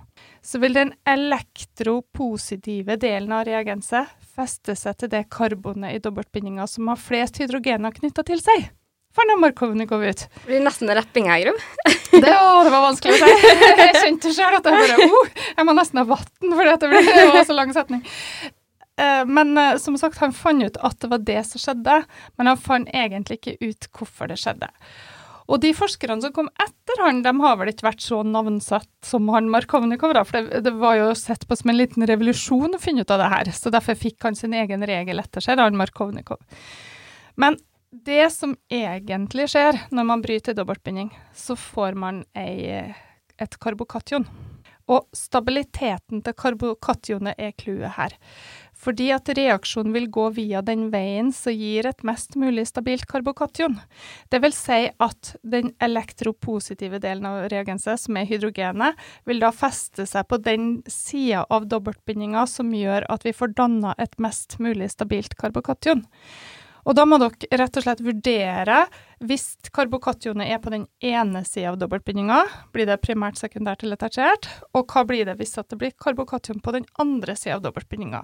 så 0.45 0.61
vil 0.63 0.77
den 0.77 0.93
elektropositive 1.09 2.97
delen 3.03 3.33
av 3.37 3.45
reagenset 3.49 4.13
feste 4.37 4.77
seg 4.77 4.99
til 5.01 5.13
det 5.13 5.27
karbonet 5.33 5.97
i 5.97 6.03
dobbeltbindinga 6.05 6.67
som 6.71 6.89
har 6.93 7.01
flest 7.01 7.41
hydrogener 7.41 7.95
knytta 7.97 8.25
til 8.27 8.43
seg. 8.43 8.69
For 9.17 9.25
når 9.31 9.41
markovene 9.41 9.87
går 9.89 10.03
ut. 10.11 10.23
Det 10.29 10.45
blir 10.51 10.65
nesten 10.65 10.93
rapping 10.93 11.31
her, 11.31 11.47
Gro. 11.47 11.57
Det, 12.17 12.33
å, 12.33 12.63
det 12.65 12.71
var 12.73 12.85
vanskelig 12.85 13.13
å 13.13 13.27
si. 13.29 13.49
Jeg 13.77 13.97
kjente 13.99 14.31
sjøl 14.33 14.55
at 14.57 14.65
jeg 14.65 14.77
bare 14.79 15.09
oh, 15.11 15.27
Jeg 15.51 15.67
må 15.69 15.73
nesten 15.77 15.99
ha 16.01 16.05
vann, 16.09 16.29
for 16.41 16.63
det, 16.65 16.89
ble, 16.89 17.01
det 17.05 17.25
var 17.35 17.45
så 17.45 17.57
lang 17.57 17.75
setning. 17.77 18.01
Eh, 18.97 19.25
Men 19.29 19.53
eh, 19.61 19.75
som 19.83 19.99
sagt, 20.01 20.21
han 20.23 20.33
fant 20.33 20.65
ut 20.65 20.79
at 20.81 20.97
det 21.03 21.11
var 21.13 21.25
det 21.29 21.43
som 21.49 21.61
skjedde, 21.61 21.99
men 22.39 22.49
han 22.53 22.61
fant 22.61 22.89
egentlig 22.95 23.41
ikke 23.41 23.57
ut 23.67 23.89
hvorfor 23.99 24.31
det 24.33 24.39
skjedde. 24.41 24.71
Og 25.47 25.61
de 25.63 25.71
forskerne 25.77 26.19
som 26.25 26.33
kom 26.35 26.49
etter 26.63 27.03
han, 27.05 27.23
de 27.23 27.33
har 27.43 27.59
vel 27.61 27.71
ikke 27.71 27.87
vært 27.87 28.03
så 28.03 28.23
navnsatt 28.27 28.91
som 29.07 29.29
han 29.35 29.51
Markovnikov, 29.53 30.17
da, 30.17 30.25
for 30.27 30.41
det, 30.41 30.65
det 30.67 30.75
var 30.81 30.99
jo 30.99 31.13
sett 31.19 31.47
på 31.47 31.59
som 31.59 31.71
en 31.71 31.79
liten 31.79 32.07
revolusjon 32.09 32.75
å 32.75 32.83
finne 32.83 33.07
ut 33.07 33.15
av 33.15 33.23
det 33.23 33.31
her, 33.33 33.53
så 33.55 33.71
derfor 33.75 33.99
fikk 33.99 34.27
han 34.27 34.39
sin 34.39 34.57
egen 34.59 34.83
regel 34.87 35.23
etter 35.23 35.45
seg, 35.45 35.63
han 35.63 35.79
Markovnikov. 35.79 36.43
Men 37.39 37.59
det 37.91 38.27
som 38.35 38.57
egentlig 38.73 39.49
skjer 39.53 39.79
når 39.95 40.09
man 40.11 40.25
bryter 40.25 40.57
dobbeltbinding, 40.57 41.13
så 41.37 41.57
får 41.59 41.95
man 41.99 42.25
ei, 42.37 42.93
et 43.39 43.59
karbokation. 43.63 44.27
Og 44.87 45.09
stabiliteten 45.17 46.23
til 46.23 46.35
karbokationet 46.39 47.39
er 47.43 47.55
clouet 47.59 47.97
her. 47.97 48.15
Fordi 48.87 49.09
at 49.11 49.31
reaksjonen 49.35 49.95
vil 49.97 50.07
gå 50.15 50.29
via 50.37 50.61
den 50.63 50.89
veien 50.93 51.33
som 51.35 51.55
gir 51.57 51.89
et 51.89 52.05
mest 52.07 52.37
mulig 52.39 52.69
stabilt 52.71 53.09
karbokation. 53.11 53.81
Det 54.31 54.39
vil 54.45 54.55
si 54.55 54.79
at 55.03 55.33
den 55.43 55.73
elektropositive 55.83 57.01
delen 57.03 57.27
av 57.27 57.49
reagenset, 57.51 57.99
som 58.05 58.19
er 58.19 58.29
hydrogenet, 58.31 58.95
vil 59.27 59.43
da 59.43 59.51
feste 59.55 60.07
seg 60.07 60.29
på 60.31 60.39
den 60.39 60.69
sida 60.91 61.43
av 61.51 61.67
dobbeltbindinga 61.71 62.47
som 62.51 62.71
gjør 62.75 63.09
at 63.11 63.27
vi 63.27 63.35
får 63.35 63.57
danna 63.59 63.97
et 63.99 64.15
mest 64.23 64.61
mulig 64.63 64.93
stabilt 64.95 65.35
karbokation. 65.41 66.07
Og 66.87 66.95
da 66.95 67.03
må 67.03 67.19
dere 67.19 67.59
rett 67.59 67.77
og 67.81 67.83
slett 67.83 68.03
vurdere, 68.07 68.85
hvis 69.27 69.57
karbokationet 69.75 70.53
er 70.55 70.61
på 70.63 70.71
den 70.71 70.85
ene 71.03 71.43
sida 71.45 71.73
av 71.73 71.81
dobbeltbindinga, 71.81 72.39
blir 72.75 72.87
det 72.87 73.01
primært, 73.03 73.41
sekundært 73.41 73.83
eller 73.83 73.99
tertiært, 73.99 74.47
og 74.71 74.87
hva 74.95 75.03
blir 75.09 75.27
det 75.27 75.35
hvis 75.41 75.57
det 75.59 75.81
blir 75.81 75.97
karbokation 75.99 76.63
på 76.63 76.77
den 76.77 76.87
andre 77.03 77.35
sida 77.35 77.59
av 77.59 77.67
dobbeltbindinga. 77.67 78.23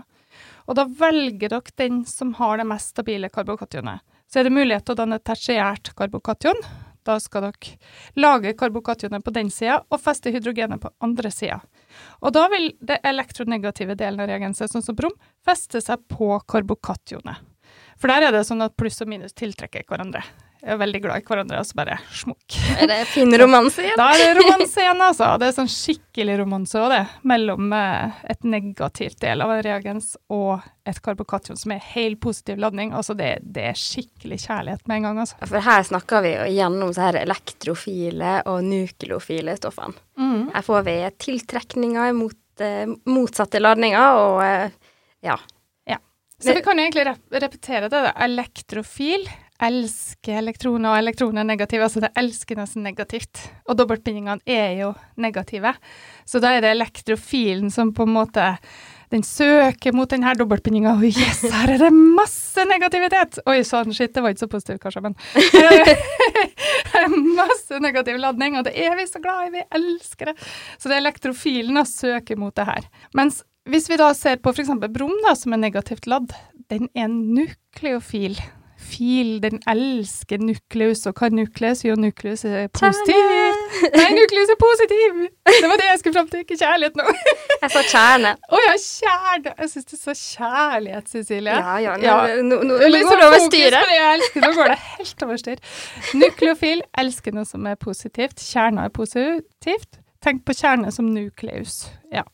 Og 0.70 0.78
da 0.78 0.86
velger 0.86 1.50
dere 1.50 1.76
den 1.82 2.04
som 2.06 2.36
har 2.38 2.62
det 2.62 2.68
mest 2.70 2.94
stabile 2.94 3.32
karbokationet. 3.34 4.06
Så 4.30 4.40
er 4.40 4.46
det 4.46 4.54
mulighet 4.54 4.86
til 4.86 4.94
å 4.94 5.00
danne 5.02 5.18
tertiært 5.20 5.92
karbokation. 5.98 6.62
Da 7.02 7.18
skal 7.20 7.48
dere 7.48 7.76
lage 8.14 8.54
karbokationet 8.54 9.26
på 9.26 9.34
den 9.34 9.50
sida 9.50 9.80
og 9.90 10.00
feste 10.00 10.30
hydrogenet 10.30 10.80
på 10.80 10.94
andre 11.02 11.34
sida. 11.34 11.58
Og 12.22 12.30
da 12.38 12.46
vil 12.52 12.70
det 12.80 13.02
elektronegative 13.02 13.98
delen 13.98 14.22
av 14.22 14.30
reagenset, 14.30 14.70
sånn 14.70 14.86
som 14.86 14.96
brom, 14.96 15.18
feste 15.44 15.82
seg 15.82 16.06
på 16.08 16.36
karbokationet. 16.46 17.51
For 18.02 18.10
der 18.10 18.26
er 18.26 18.34
det 18.34 18.46
sånn 18.48 18.64
at 18.64 18.74
pluss 18.74 18.98
og 19.04 19.10
minus 19.12 19.36
tiltrekker 19.38 19.86
hverandre. 19.86 20.24
Jeg 20.62 20.76
er 20.76 20.78
veldig 20.78 20.98
glad 21.02 21.18
i 21.18 21.24
hverandre, 21.26 21.58
og 21.58 21.66
så 21.66 21.74
bare 21.74 21.96
smukk. 22.14 22.54
Er 22.78 22.86
det 22.86 22.96
fin 23.10 23.30
romanse 23.40 23.82
igjen? 23.82 23.98
Da 23.98 24.08
er 24.14 24.20
det 24.20 24.34
romanse 24.38 24.82
igjen, 24.84 25.00
altså. 25.02 25.30
Det 25.38 25.48
er 25.48 25.54
sånn 25.56 25.70
skikkelig 25.70 26.36
romanse 26.38 26.78
òg, 26.78 26.92
det. 26.92 27.00
Mellom 27.26 27.72
eh, 27.74 28.20
et 28.30 28.46
negativt 28.46 29.18
del 29.24 29.42
av 29.42 29.50
en 29.56 29.62
reagens 29.66 30.12
og 30.30 30.62
et 30.86 31.00
karbokation 31.02 31.58
som 31.58 31.74
er 31.74 31.82
helt 31.92 32.20
positiv 32.22 32.62
ladning. 32.62 32.90
Altså 32.94 33.16
det, 33.18 33.32
det, 33.42 33.64
er 33.72 33.78
skikkelig 33.78 34.38
kjærlighet 34.44 34.86
med 34.86 35.00
en 35.00 35.08
gang, 35.08 35.22
altså. 35.24 35.38
For 35.50 35.66
her 35.66 35.86
snakker 35.90 36.22
vi 36.26 36.34
jo 36.36 36.46
gjennom 36.58 36.94
så 36.94 37.08
her 37.08 37.22
elektrofile 37.24 38.36
og 38.50 38.62
nukleofile 38.66 39.58
stoffene. 39.58 39.98
Mm. 40.18 40.52
Her 40.54 40.66
får 40.66 40.86
vi 40.90 40.96
tiltrekninger 41.26 42.14
mot 42.18 42.62
eh, 42.66 42.86
motsatte 43.10 43.62
ladninger 43.62 44.22
og 44.26 44.44
eh, 44.46 44.78
ja. 45.26 45.38
Så 46.42 46.54
vi 46.56 46.64
kan 46.64 46.78
egentlig 46.78 47.06
rep 47.06 47.40
repetere 47.42 47.88
det. 47.88 48.02
da. 48.08 48.12
Elektrofil 48.24 49.28
elsker 49.62 50.40
elektroner, 50.40 50.90
og 50.90 50.98
elektroner 50.98 51.44
er 51.44 51.50
negative. 51.52 51.86
Altså 51.86 52.02
det 52.02 52.10
elsker 52.18 52.58
nesten 52.58 52.86
negativt. 52.86 53.44
Og 53.70 53.78
dobbeltbindingene 53.78 54.42
er 54.46 54.72
jo 54.80 54.90
negative. 55.22 55.74
Så 56.26 56.42
da 56.42 56.56
er 56.56 56.64
det 56.64 56.72
elektrofilen 56.74 57.70
som 57.70 57.94
på 57.94 58.08
en 58.08 58.16
måte 58.16 58.48
den 59.12 59.22
søker 59.26 59.92
mot 59.92 60.08
denne 60.08 60.32
dobbeltbindinga. 60.40 60.94
Og 60.96 61.04
yes, 61.04 61.42
her 61.52 61.74
er 61.74 61.82
det 61.82 61.90
masse 61.92 62.64
negativitet! 62.68 63.42
Oi 63.50 63.58
sann, 63.68 63.92
shit, 63.92 64.14
det 64.14 64.24
var 64.24 64.32
ikke 64.32 64.46
så 64.46 64.50
positivt 64.54 64.80
kanskje, 64.82 65.02
men 65.04 65.16
Her 66.92 67.02
er 67.04 67.16
masse 67.36 67.80
negativ 67.84 68.16
ladning, 68.22 68.56
og 68.56 68.64
det 68.68 68.72
er 68.80 68.96
vi 68.96 69.04
så 69.10 69.20
glad 69.20 69.50
i, 69.50 69.54
vi 69.58 69.66
elsker 69.76 70.32
det. 70.32 70.36
Så 70.78 70.88
det 70.88 70.96
er 70.96 71.04
elektrofilen 71.04 71.82
som 71.82 71.92
søker 71.92 72.40
mot 72.40 72.56
det 72.56 72.64
her. 72.70 72.88
Mens 73.18 73.42
hvis 73.70 73.86
vi 73.90 73.98
da 74.00 74.10
ser 74.16 74.40
på 74.42 74.50
f.eks. 74.50 74.72
brom, 74.90 75.14
da, 75.26 75.36
som 75.38 75.54
er 75.54 75.62
negativt 75.62 76.08
ladd, 76.10 76.34
den 76.72 76.88
er 76.98 77.08
nukleofil. 77.12 78.40
Fil, 78.82 79.36
den 79.38 79.60
elsker 79.70 80.40
nukleus, 80.42 81.04
og 81.06 81.14
hva 81.20 81.28
nukleus? 81.30 81.84
Jo, 81.86 81.94
nukleus 81.94 82.42
er 82.48 82.66
positivt. 82.74 83.68
Nei, 83.94 84.08
nukleus 84.16 84.50
er 84.50 84.58
positiv! 84.58 85.20
Det 85.46 85.70
var 85.70 85.78
det 85.78 85.86
jeg 85.86 86.00
skulle 86.00 86.16
fram 86.16 86.26
til, 86.32 86.42
ikke 86.42 86.58
kjærlighet 86.58 86.98
nå. 86.98 87.06
jeg 87.62 87.72
sa 87.76 87.84
kjerne. 87.92 88.34
Å 88.34 88.58
oh, 88.58 88.64
ja, 88.66 88.74
kjerne. 88.82 89.54
Jeg 89.62 89.72
syns 89.76 89.88
du 89.92 89.96
sa 90.00 90.16
kjærlighet, 90.18 91.14
Cecilie. 91.14 91.54
Ja, 91.54 91.78
ja. 91.84 91.94
Nå, 91.94 92.08
ja. 92.08 92.42
nå, 92.42 92.60
nå, 92.66 92.82
nå 92.82 93.06
går 93.06 93.22
det 93.22 93.30
over 93.30 93.46
styret. 93.46 93.96
Nå 94.42 94.52
går 94.58 94.74
det 94.74 94.78
helt 94.88 95.26
over 95.28 95.42
styr. 95.46 95.64
Nukleofil 96.18 96.86
elsker 97.04 97.38
noe 97.38 97.46
som 97.48 97.70
er 97.70 97.78
positivt. 97.78 98.42
Kjerna 98.42 98.90
er 98.90 98.94
positivt. 98.98 100.02
Tenk 100.22 100.42
på 100.46 100.58
kjerne 100.58 100.90
som 100.94 101.14
nukleus. 101.14 101.84
Ja. 102.10 102.26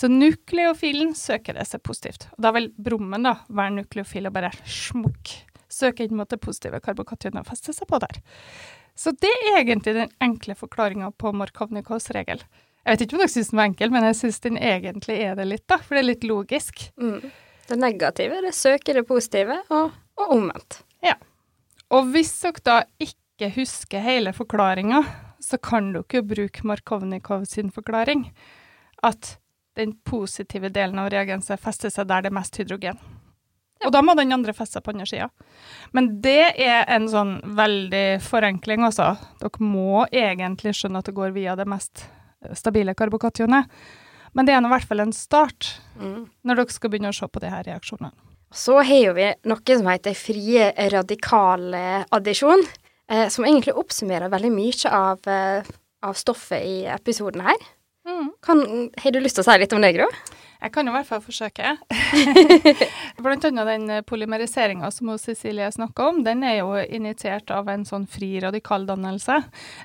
Så 0.00 0.08
nukleofilen 0.08 1.12
søker 1.18 1.58
det 1.58 1.66
seg 1.68 1.82
positivt. 1.84 2.30
Og 2.32 2.44
da 2.46 2.54
vil 2.56 2.70
brummen 2.72 3.26
da 3.26 3.34
være 3.52 3.74
nukleofil 3.82 4.30
og 4.30 4.36
bare 4.38 4.52
smukk 4.64 5.34
søke 5.70 6.06
inn 6.06 6.16
mot 6.16 6.30
det 6.30 6.40
positive 6.40 6.80
karbokationet 6.82 7.42
og 7.42 7.50
feste 7.50 7.74
seg 7.76 7.88
på 7.90 8.00
der. 8.00 8.20
Så 8.96 9.12
det 9.20 9.30
er 9.30 9.60
egentlig 9.60 9.94
den 9.96 10.10
enkle 10.24 10.56
forklaringa 10.58 11.12
på 11.20 11.32
Markovnikovs 11.36 12.10
regel. 12.16 12.40
Jeg 12.80 12.94
vet 12.94 13.04
ikke 13.04 13.16
om 13.16 13.22
dere 13.22 13.32
syns 13.34 13.50
den 13.52 13.60
var 13.60 13.68
enkel, 13.68 13.92
men 13.92 14.06
jeg 14.08 14.16
syns 14.18 14.40
den 14.46 14.56
egentlig 14.56 15.18
er 15.20 15.36
det 15.36 15.46
litt, 15.50 15.66
da, 15.68 15.78
for 15.84 15.96
det 15.96 16.02
er 16.02 16.08
litt 16.08 16.24
logisk. 16.26 16.86
Mm. 17.00 17.30
Det 17.68 17.78
negative, 17.78 18.40
det 18.44 18.54
søker 18.56 18.96
det 18.98 19.04
positive, 19.08 19.58
og, 19.68 19.92
og 20.16 20.32
omvendt. 20.38 20.80
Ja. 21.04 21.18
Og 21.92 22.08
hvis 22.14 22.32
dere 22.40 22.64
da 22.66 22.78
ikke 23.04 23.52
husker 23.54 24.04
hele 24.04 24.32
forklaringa, 24.36 25.04
så 25.44 25.60
kan 25.60 25.92
dere 25.92 26.20
jo 26.20 26.24
bruke 26.32 26.66
Markovnikov 26.66 27.44
sin 27.52 27.68
forklaring. 27.74 28.26
At 29.04 29.36
den 29.80 29.96
positive 30.06 30.70
delen 30.72 31.00
av 31.02 31.10
reagenset 31.12 31.60
fester 31.60 31.92
seg 31.92 32.08
der 32.10 32.24
det 32.24 32.30
er 32.30 32.38
mest 32.38 32.60
hydrogen. 32.60 33.00
Ja. 33.80 33.88
Og 33.88 33.94
da 33.96 34.02
må 34.04 34.12
den 34.16 34.32
andre 34.36 34.52
feste 34.52 34.76
seg 34.76 34.84
på 34.84 34.92
andre 34.92 35.08
sida. 35.08 35.30
Men 35.96 36.12
det 36.24 36.52
er 36.60 36.84
en 36.92 37.08
sånn 37.08 37.38
veldig 37.56 38.20
forenkling, 38.24 38.84
altså. 38.84 39.14
Dere 39.40 39.64
må 39.64 40.04
egentlig 40.12 40.76
skjønne 40.76 41.00
at 41.00 41.08
det 41.08 41.16
går 41.16 41.32
via 41.36 41.56
det 41.56 41.68
mest 41.68 42.04
stabile 42.56 42.94
karbokationet. 42.96 43.70
Men 44.36 44.46
det 44.46 44.54
er 44.54 44.62
i 44.62 44.70
hvert 44.70 44.86
fall 44.86 45.02
en 45.02 45.14
start 45.16 45.72
mm. 45.98 46.20
når 46.46 46.60
dere 46.60 46.74
skal 46.74 46.92
begynne 46.92 47.10
å 47.10 47.16
se 47.16 47.26
på 47.26 47.42
de 47.42 47.50
her 47.50 47.66
reaksjonene. 47.66 48.12
Så 48.50 48.80
har 48.82 49.14
vi 49.14 49.26
noe 49.46 49.76
som 49.78 49.88
heter 49.90 50.16
frie 50.18 50.70
radikaladdisjon, 50.90 52.64
eh, 53.10 53.28
som 53.30 53.46
egentlig 53.46 53.76
oppsummerer 53.78 54.32
veldig 54.32 54.50
mye 54.54 54.90
av, 54.90 55.28
eh, 55.30 55.68
av 56.02 56.18
stoffet 56.18 56.66
i 56.66 56.80
episoden 56.90 57.44
her. 57.46 57.68
Mm. 58.08 58.32
Har 59.02 59.10
du 59.12 59.20
lyst 59.20 59.38
til 59.38 59.44
å 59.44 59.50
si 59.50 59.58
litt 59.60 59.74
om 59.76 59.82
det, 59.84 59.92
Gro? 59.96 60.08
Jeg 60.60 60.74
kan 60.74 60.88
i 60.88 60.92
hvert 60.92 61.08
fall 61.08 61.22
forsøke. 61.24 61.70
Blant 63.24 63.46
annet 63.48 63.68
den 63.70 64.04
polymeriseringa 64.04 64.90
som 64.92 65.14
Cecilie 65.20 65.70
snakka 65.72 66.10
om, 66.10 66.18
den 66.24 66.44
er 66.44 66.58
jo 66.58 66.74
initiert 66.84 67.48
av 67.54 67.70
en 67.72 67.86
sånn 67.88 68.04
fri 68.10 68.34
radikaldannelse. 68.44 69.38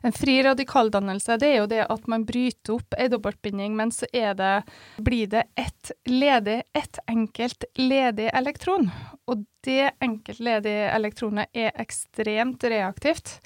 En 0.04 0.16
fri 0.16 0.42
radikaldannelse 0.44 1.40
det 1.40 1.54
er 1.54 1.58
jo 1.62 1.70
det 1.72 1.86
at 1.88 2.12
man 2.12 2.28
bryter 2.28 2.76
opp 2.76 2.98
ei 3.00 3.08
dobbeltbinding, 3.12 3.78
men 3.80 3.96
så 3.96 4.10
det, 4.12 4.52
blir 5.00 5.32
det 5.32 5.46
ett 5.56 5.94
ledig, 6.12 6.62
ett 6.76 7.00
enkelt 7.08 7.64
ledig 7.80 8.28
elektron. 8.34 8.92
Og 9.32 9.48
det 9.64 9.96
enkeltledige 10.04 10.92
elektronet 10.92 11.56
er 11.56 11.72
ekstremt 11.80 12.68
reaktivt 12.68 13.40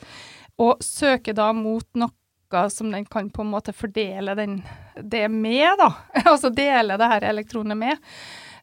og 0.60 0.82
søker 0.84 1.38
da 1.38 1.52
mot 1.56 1.86
noe 1.96 2.12
noe 2.54 2.70
som 2.70 2.92
den 2.92 3.06
kan 3.06 3.30
på 3.30 3.42
en 3.42 3.52
måte 3.52 3.74
fordele 3.74 4.36
den, 4.36 4.62
det 5.02 5.28
med, 5.30 5.78
da. 5.78 5.94
altså 6.26 6.50
dele 6.50 6.98
det 6.98 7.08
her 7.08 7.22
elektronet 7.30 7.78
med. 7.78 7.98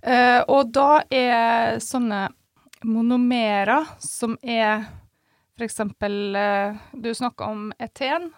Uh, 0.06 0.42
og 0.48 0.70
da 0.74 1.02
er 1.10 1.80
sånne 1.82 2.28
monomerer 2.86 3.86
som 3.98 4.36
er 4.42 4.84
f.eks. 5.56 5.80
Uh, 5.80 6.36
eh, 6.36 6.76
du 6.92 7.14
snakka 7.14 7.48
om 7.48 7.72
eten. 7.78 8.30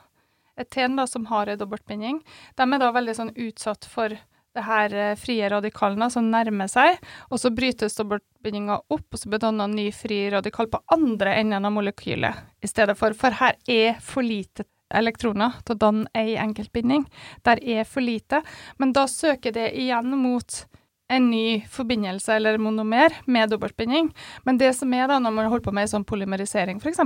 Eten 0.56 0.96
da, 0.96 1.06
som 1.06 1.26
har 1.26 1.46
en 1.46 1.58
dobbeltbinding. 1.58 2.22
De 2.56 2.62
er 2.62 2.80
da 2.80 2.92
veldig 2.94 3.14
sånn 3.14 3.34
utsatt 3.34 3.84
for 3.90 4.14
det 4.54 4.64
her 4.64 4.94
uh, 4.94 5.16
frie 5.18 5.50
radikalene 5.50 6.08
som 6.10 6.30
nærmer 6.30 6.70
seg, 6.70 6.96
og 7.28 7.42
så 7.42 7.50
brytes 7.54 7.98
dobbeltbindinga 7.98 8.78
opp, 8.88 9.06
og 9.12 9.20
så 9.20 9.28
blir 9.28 9.42
danna 9.42 9.66
ny 9.70 9.90
fri 9.92 10.24
radikal 10.32 10.70
på 10.70 10.80
andre 10.94 11.36
enden 11.42 11.68
av 11.68 11.74
molekylet 11.74 12.64
i 12.64 12.70
stedet 12.70 12.96
for, 12.98 13.14
for 13.18 13.34
her 13.42 13.58
er 13.68 14.00
for 14.00 14.24
lite 14.24 14.64
elektroner 14.94 15.60
til 15.64 15.76
å 15.76 15.82
danne 15.84 16.10
ei 16.16 16.36
enkeltbinding. 16.40 17.06
Der 17.46 17.60
er 17.62 17.88
for 17.88 18.04
lite, 18.04 18.42
men 18.78 18.94
da 18.96 19.06
søker 19.10 19.54
det 19.54 19.70
igjen 19.78 20.14
mot 20.18 20.64
en 21.08 21.30
ny 21.30 21.64
forbindelse 21.72 22.34
eller 22.36 22.58
monomer 22.60 23.14
med 23.24 23.50
dobbeltbinding. 23.50 24.10
Men 24.44 24.58
det 24.60 24.74
som 24.76 24.92
er 24.94 25.08
da, 25.08 25.16
når 25.18 25.32
man 25.32 25.48
holder 25.48 25.64
på 25.64 25.72
med 25.76 25.88
sånn 25.88 26.04
polymerisering 26.08 26.82
f.eks., 26.82 27.00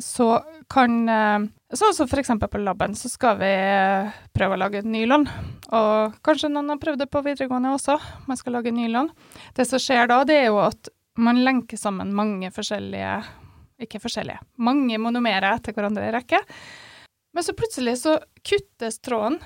så 0.00 0.28
kan 0.72 1.02
eh, 1.08 1.50
Sånn 1.72 1.94
som 1.96 2.04
f.eks. 2.04 2.28
på 2.36 2.58
laben, 2.60 2.92
så 2.92 3.08
skal 3.08 3.38
vi 3.40 3.48
eh, 3.48 4.08
prøve 4.36 4.58
å 4.58 4.60
lage 4.60 4.82
nylon. 4.84 5.22
Og 5.72 6.18
kanskje 6.20 6.50
noen 6.52 6.68
har 6.68 6.80
prøvd 6.82 7.00
det 7.00 7.06
på 7.08 7.22
videregående 7.24 7.70
også, 7.72 7.96
man 8.28 8.36
skal 8.36 8.58
lage 8.58 8.74
nylon. 8.76 9.08
Det 9.56 9.64
som 9.64 9.80
skjer 9.80 10.10
da, 10.10 10.18
det 10.28 10.36
er 10.36 10.50
jo 10.50 10.58
at 10.60 10.92
man 11.16 11.40
lenker 11.44 11.80
sammen 11.80 12.12
mange 12.16 12.48
forskjellige 12.52 13.14
Ikke 13.82 13.98
forskjellige, 14.00 14.38
mange 14.62 15.00
monomerer 15.00 15.48
etter 15.56 15.74
hverandre 15.74 16.06
i 16.06 16.12
rekke. 16.14 16.42
Men 17.32 17.44
så 17.44 17.54
plutselig 17.56 17.98
så 18.02 18.18
kuttes 18.44 18.98
tråden 19.00 19.40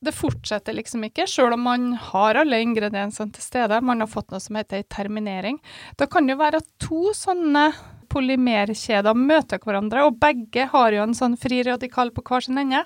det 0.00 0.12
fortsetter 0.14 0.76
liksom 0.76 1.04
ikke, 1.08 1.26
sjøl 1.26 1.56
om 1.56 1.64
man 1.66 1.86
har 1.98 2.38
alle 2.38 2.60
ingrediensene 2.62 3.34
til 3.34 3.42
stede. 3.44 3.80
Man 3.82 4.02
har 4.02 4.10
fått 4.10 4.30
noe 4.30 4.42
som 4.42 4.58
heter 4.58 4.84
terminering. 4.90 5.58
Da 5.98 6.06
kan 6.10 6.26
det 6.26 6.36
jo 6.36 6.42
være 6.42 6.60
at 6.62 6.68
to 6.82 7.10
sånne 7.16 7.70
polymerkjeder 8.12 9.16
møter 9.16 9.62
hverandre, 9.62 10.04
og 10.06 10.20
begge 10.22 10.68
har 10.70 10.94
jo 10.94 11.02
en 11.06 11.16
sånn 11.16 11.38
fri 11.40 11.62
radikal 11.66 12.12
på 12.14 12.24
hver 12.28 12.46
sin 12.46 12.60
ende. 12.62 12.84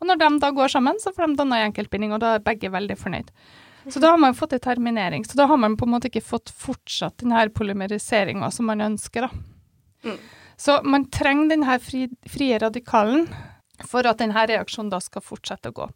Og 0.00 0.08
når 0.08 0.20
de 0.22 0.30
da 0.40 0.52
går 0.56 0.72
sammen, 0.72 1.00
så 1.02 1.12
får 1.12 1.28
de 1.28 1.40
danna 1.42 1.60
en 1.60 1.70
enkeltbinding, 1.70 2.14
og 2.16 2.22
da 2.22 2.36
er 2.36 2.46
begge 2.46 2.72
veldig 2.72 2.96
fornøyd. 2.96 3.32
Så 3.90 4.00
da 4.00 4.12
har 4.14 4.20
man 4.20 4.36
fått 4.36 4.54
en 4.56 4.62
terminering. 4.64 5.24
Så 5.24 5.36
da 5.36 5.46
har 5.50 5.58
man 5.60 5.76
på 5.76 5.88
en 5.88 5.94
måte 5.96 6.08
ikke 6.08 6.24
fått 6.24 6.52
fortsatt 6.56 7.20
denne 7.20 7.48
polymeriseringa 7.52 8.48
som 8.54 8.68
man 8.70 8.84
ønsker, 8.84 9.26
da. 9.26 9.44
Mm. 10.04 10.20
Så 10.60 10.76
man 10.84 11.06
trenger 11.12 11.54
denne 11.54 11.76
fri, 11.80 12.06
frie 12.28 12.58
radikalen 12.60 13.26
for 13.88 14.06
at 14.06 14.20
denne 14.20 14.46
reaksjonen 14.50 14.92
da 14.92 15.00
skal 15.02 15.24
fortsette 15.24 15.72
å 15.72 15.76
gå. 15.82 15.90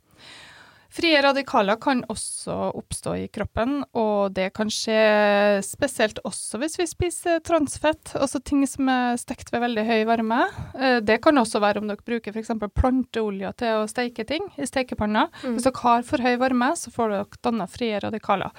Frie 0.94 1.18
radikaler 1.18 1.75
kan 1.83 2.05
også 2.12 2.55
oppstå 2.79 3.16
i 3.18 3.25
kroppen, 3.35 3.81
og 3.99 4.31
det 4.37 4.53
kan 4.55 4.68
skje 4.70 5.59
spesielt 5.66 6.20
også 6.23 6.61
hvis 6.62 6.79
vi 6.79 6.87
spiser 6.87 7.40
transfett, 7.42 8.12
altså 8.14 8.38
ting 8.38 8.62
som 8.70 8.87
er 8.92 9.18
stekt 9.18 9.51
ved 9.51 9.64
veldig 9.64 9.85
høy 9.88 10.05
varme. 10.07 10.44
Eh, 10.79 11.01
det 11.03 11.18
kan 11.25 11.40
også 11.40 11.59
være 11.64 11.83
om 11.83 11.90
dere 11.90 12.07
bruker 12.07 12.31
f.eks. 12.37 12.55
planteolje 12.79 13.51
til 13.59 13.81
å 13.81 13.88
steike 13.90 14.29
ting 14.29 14.47
i 14.55 14.70
stekepanna. 14.70 15.27
Mm. 15.42 15.57
Hvis 15.57 15.66
dere 15.66 15.83
har 15.83 16.07
for 16.07 16.23
høy 16.23 16.37
varme, 16.44 16.70
så 16.79 16.94
får 16.94 17.16
dere 17.16 17.42
danna 17.42 17.66
frie 17.75 17.99
radikaler. 18.05 18.55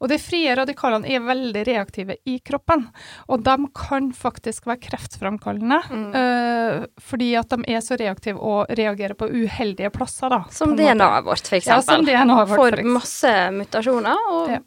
Og 0.00 0.10
de 0.12 0.18
frie 0.20 0.54
radikalene 0.56 1.08
er 1.08 1.24
veldig 1.24 1.62
reaktive 1.68 2.18
i 2.28 2.38
kroppen, 2.44 2.86
og 3.32 3.44
de 3.46 3.56
kan 3.76 4.10
faktisk 4.16 4.68
være 4.68 4.82
kreftframkallende. 4.88 5.80
Mm. 5.90 6.08
Uh, 6.16 6.86
fordi 7.02 7.32
at 7.40 7.52
de 7.52 7.76
er 7.76 7.84
så 7.84 7.98
reaktive 8.00 8.40
og 8.40 8.72
reagerer 8.76 9.16
på 9.18 9.30
uheldige 9.32 9.92
plasser, 9.94 10.32
da. 10.32 10.42
Som 10.52 10.76
DNA-et 10.78 11.26
vårt, 11.26 11.46
f.eks. 11.46 11.70
Ja, 11.70 11.80
som 11.84 12.04
DNA-et 12.06 12.52
vårt. 12.52 12.60
For 12.60 12.92
masse 12.98 13.32
mutasjoner 13.56 14.28
og 14.32 14.52
ja. 14.56 14.60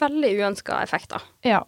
veldig 0.00 0.32
uønska 0.40 0.80
effekter. 0.84 1.24
Ja. 1.46 1.64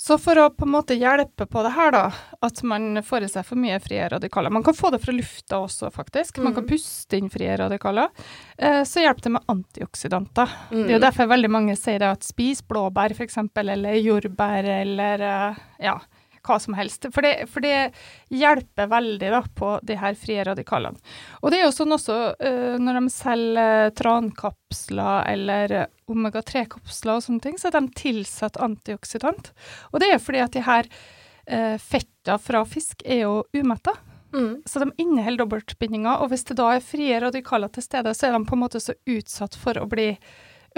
Så 0.00 0.16
for 0.16 0.38
å 0.40 0.46
på 0.56 0.64
en 0.64 0.72
måte 0.72 0.96
hjelpe 0.96 1.44
på 1.46 1.60
det 1.60 1.74
her, 1.74 1.90
da, 1.92 2.06
at 2.40 2.62
man 2.64 3.02
får 3.04 3.26
i 3.26 3.28
seg 3.28 3.44
for 3.44 3.60
mye 3.60 3.76
frie 3.84 4.06
radikaler 4.08 4.52
Man 4.54 4.64
kan 4.64 4.72
få 4.72 4.88
det 4.94 5.02
fra 5.02 5.12
lufta 5.12 5.58
også, 5.60 5.90
faktisk. 5.92 6.40
Man 6.40 6.54
kan 6.56 6.64
mm. 6.64 6.70
puste 6.70 7.18
inn 7.18 7.28
frie 7.28 7.52
radikaler. 7.60 8.08
Eh, 8.56 8.80
så 8.88 9.04
hjelper 9.04 9.26
det 9.26 9.34
med 9.34 9.52
antioksidanter. 9.52 10.54
Mm. 10.70 10.78
Det 10.78 10.86
er 10.86 10.94
jo 10.94 11.02
derfor 11.04 11.28
veldig 11.34 11.50
mange 11.52 11.76
sier 11.76 12.00
det 12.00 12.08
at 12.14 12.24
spis 12.24 12.64
blåbær, 12.64 13.12
f.eks., 13.12 13.36
eller 13.60 14.00
jordbær, 14.00 14.70
eller 14.78 15.26
eh, 15.28 15.60
ja, 15.84 15.98
hva 16.46 16.58
som 16.62 16.76
helst. 16.78 17.06
For 17.14 17.24
det, 17.24 17.46
for 17.50 17.64
det 17.64 17.92
hjelper 18.32 18.90
veldig 18.90 19.30
da, 19.34 19.42
på 19.56 19.72
de 19.86 19.96
her 20.00 20.18
frie 20.18 20.44
radikalene. 20.46 21.00
Og 21.40 21.52
det 21.52 21.60
er 21.60 21.66
jo 21.66 21.76
sånn 21.76 21.96
også 21.96 22.18
uh, 22.34 22.76
når 22.80 23.00
de 23.00 23.14
selger 23.14 23.94
trankapsler 24.00 25.30
eller 25.32 25.76
omega-3-kapsler 26.10 27.18
og 27.18 27.26
sånne 27.26 27.44
ting, 27.46 27.58
så 27.60 27.70
er 27.70 27.78
de 27.78 27.98
tilsatt 28.00 28.60
antioksidant. 28.62 29.52
Og 29.92 30.02
det 30.02 30.12
er 30.14 30.22
fordi 30.22 30.44
at 30.44 30.56
de 30.56 30.64
her 30.66 30.88
uh, 30.90 31.76
fetta 31.80 32.38
fra 32.42 32.64
fisk 32.68 33.04
er 33.04 33.26
jo 33.26 33.34
umetta. 33.56 33.96
Mm. 34.34 34.62
Så 34.66 34.78
de 34.78 34.92
inneholder 35.02 35.44
dobbeltbindinger, 35.44 36.22
og 36.22 36.30
hvis 36.30 36.46
det 36.46 36.58
da 36.60 36.68
er 36.76 36.84
frie 36.84 37.18
radikaler 37.22 37.70
til 37.74 37.84
stede, 37.84 38.14
så 38.14 38.28
er 38.28 38.36
de 38.36 38.46
på 38.46 38.56
en 38.56 38.62
måte 38.62 38.82
så 38.82 38.94
utsatt 39.10 39.56
for 39.58 39.78
å 39.80 39.88
bli 39.90 40.12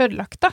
ødelagt. 0.00 0.40
da. 0.40 0.52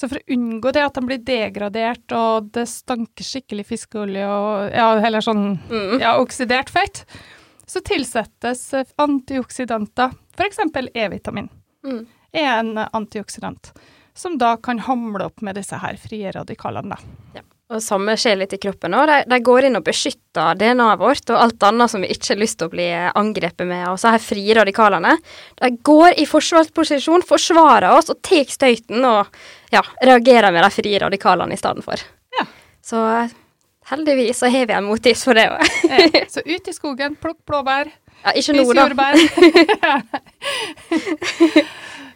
Så 0.00 0.08
for 0.08 0.16
å 0.16 0.32
unngå 0.32 0.70
det 0.72 0.80
at 0.80 0.96
de 0.96 1.02
blir 1.04 1.20
degradert 1.20 2.12
og 2.16 2.46
det 2.54 2.64
stanker 2.70 3.26
skikkelig 3.26 3.66
fiskeolje 3.68 4.24
og 4.24 4.70
ja, 4.72 4.86
heller 5.04 5.20
sånn 5.24 5.58
mm. 5.58 5.98
ja, 6.00 6.14
oksidert 6.22 6.72
fett, 6.72 7.02
så 7.68 7.82
tilsettes 7.84 8.62
antioksidanter, 8.96 10.14
f.eks. 10.38 10.62
E-vitamin. 10.94 11.50
Mm. 11.84 12.00
Er 12.32 12.48
en 12.54 12.72
antioksidant 12.80 13.74
som 14.16 14.38
da 14.40 14.54
kan 14.56 14.80
hamle 14.88 15.28
opp 15.28 15.44
med 15.44 15.60
disse 15.60 15.76
her 15.84 16.00
frie 16.00 16.32
radikalene. 16.32 16.96
Ja. 17.36 17.44
Og 17.70 17.78
samme 17.78 18.16
skjer 18.18 18.34
litt 18.40 18.54
i 18.56 18.58
kroppen 18.58 18.94
òg. 18.98 19.06
De, 19.06 19.16
de, 19.30 19.38
går 19.46 19.68
inn 19.68 19.78
og 19.78 19.84
beskytter 19.86 20.58
DNA-et 20.58 20.98
vårt 20.98 21.30
og 21.30 21.38
alt 21.38 21.66
annet 21.68 21.92
som 21.92 22.02
vi 22.02 22.10
ikke 22.10 22.32
har 22.32 22.40
lyst 22.40 22.58
til 22.58 22.66
å 22.66 22.72
bli 22.72 22.88
angrepet 22.90 23.68
med. 23.68 23.84
Og 23.92 24.00
så 24.02 24.10
her 24.10 24.24
frie 24.24 24.56
radikalene. 24.58 25.12
De 25.60 25.70
går 25.86 26.18
i 26.18 26.26
forsvarsposisjon, 26.26 27.22
forsvarer 27.28 27.94
oss 27.94 28.10
og 28.10 28.18
tar 28.26 28.50
støyten 28.50 29.06
og 29.06 29.30
ja, 29.70 29.84
reagerer 30.02 30.50
med 30.50 30.66
de 30.66 30.72
frie 30.74 30.98
radikalene 30.98 31.54
i 31.54 31.62
stedet 31.62 31.86
for. 31.86 32.02
Ja. 32.34 32.48
Så 32.82 33.04
heldigvis 33.92 34.42
så 34.42 34.50
har 34.50 34.66
vi 34.66 34.74
en 34.74 34.90
motis 34.90 35.22
for 35.26 35.38
det 35.38 35.46
òg. 35.54 35.62
ja. 35.94 36.26
Så 36.26 36.42
ut 36.42 36.74
i 36.74 36.74
skogen, 36.74 37.14
plukk 37.22 37.38
blåbær. 37.46 37.94
Ja, 38.24 38.34
ikke 38.34 38.58
nå, 38.58 38.66
da. 38.74 38.82
jordbær. 38.82 39.14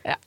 ja. 0.10 0.18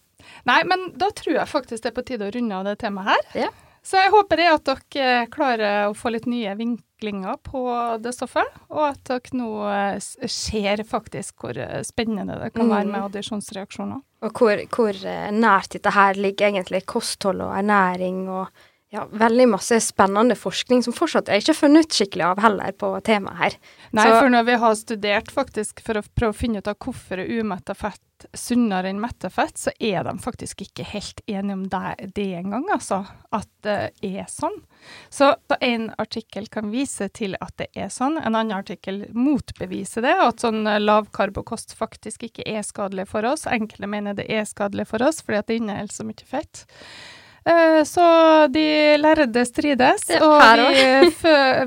Nei, 0.48 0.62
men 0.72 0.92
da 0.96 1.12
tror 1.12 1.36
jeg 1.36 1.52
faktisk 1.52 1.84
det 1.84 1.92
er 1.92 2.00
på 2.00 2.08
tide 2.08 2.32
å 2.32 2.34
runde 2.34 2.64
av 2.64 2.70
det 2.72 2.80
temaet 2.80 3.12
her. 3.12 3.32
Ja. 3.48 3.56
Så 3.88 4.02
jeg 4.02 4.12
håper 4.12 4.42
det 4.42 4.48
at 4.52 4.68
dere 4.68 5.28
klarer 5.32 5.88
å 5.88 5.96
få 5.96 6.12
litt 6.12 6.26
nye 6.28 6.52
vinklinger 6.60 7.38
på 7.46 7.62
det 8.04 8.12
stoffet, 8.18 8.58
og 8.74 8.82
at 8.90 9.00
dere 9.08 9.38
nå 9.40 9.52
eh, 9.72 10.08
ser 10.28 10.84
faktisk 10.88 11.46
hvor 11.46 11.56
eh, 11.56 11.80
spennende 11.88 12.36
det 12.42 12.50
kan 12.56 12.68
være 12.68 12.90
med 12.90 12.98
mm. 12.98 13.06
addisjonsreaksjoner. 13.06 14.02
Og 14.28 14.42
hvor, 14.42 14.64
hvor 14.76 15.00
eh, 15.08 15.30
nært 15.32 15.78
dette 15.78 15.94
her 15.96 16.20
ligger 16.20 16.50
egentlig 16.50 16.84
kosthold 16.90 17.46
og 17.46 17.54
ernæring 17.62 18.26
og 18.28 18.52
ja, 18.94 19.04
veldig 19.12 19.50
masse 19.52 19.80
spennende 19.84 20.38
forskning 20.40 20.84
som 20.86 20.96
fortsatt 20.96 21.28
er 21.28 21.42
ikke 21.42 21.58
funnet 21.58 21.88
ut 21.88 21.98
skikkelig 21.98 22.24
av 22.30 22.42
heller 22.46 22.76
på 22.80 22.94
temaet 23.08 23.42
her. 23.42 23.58
Nei, 23.92 24.06
Så, 24.08 24.20
for 24.22 24.32
når 24.32 24.48
vi 24.48 24.60
har 24.64 24.76
studert 24.80 25.32
faktisk 25.36 25.82
for 25.84 26.00
å 26.00 26.06
prøve 26.16 26.36
å 26.36 26.38
finne 26.38 26.62
ut 26.64 26.70
av 26.72 26.78
hvorfor 26.80 27.20
er 27.20 27.32
umetta 27.42 27.76
fett 27.76 28.02
sunnere 28.34 28.90
enn 28.90 29.02
metta 29.02 29.30
fett, 29.30 29.58
så 29.60 29.72
er 29.80 30.06
de 30.08 30.14
faktisk 30.22 30.64
ikke 30.66 30.86
helt 30.90 31.22
enige 31.30 31.54
om 31.54 31.66
det, 31.70 32.12
det 32.16 32.28
engang, 32.40 32.66
altså. 32.74 33.04
At 33.36 33.50
det 33.66 33.78
er 34.06 34.26
sånn. 34.32 34.56
Så 35.14 35.34
en 35.62 35.90
artikkel 36.02 36.48
kan 36.54 36.72
vise 36.74 37.10
til 37.14 37.38
at 37.44 37.54
det 37.62 37.70
er 37.78 37.92
sånn, 37.94 38.18
en 38.18 38.34
annen 38.34 38.56
artikkel 38.58 39.04
motbeviser 39.14 40.06
det, 40.06 40.16
at 40.24 40.44
sånn 40.44 40.64
lavkarbokost 40.66 41.76
faktisk 41.78 42.28
ikke 42.30 42.48
er 42.48 42.66
skadelig 42.66 43.10
for 43.12 43.28
oss. 43.28 43.48
Enkelte 43.50 43.92
mener 43.92 44.18
det 44.18 44.30
er 44.32 44.48
skadelig 44.50 44.90
for 44.90 45.04
oss 45.06 45.22
fordi 45.26 45.42
at 45.42 45.52
det 45.52 45.62
inneholder 45.62 45.94
så 46.00 46.08
mye 46.08 46.28
fett. 46.28 46.66
Eh, 47.48 47.84
så 47.88 48.06
de 48.52 48.66
lærde 49.00 49.44
strides, 49.48 50.10
og 50.20 50.42
vi, 50.74 51.12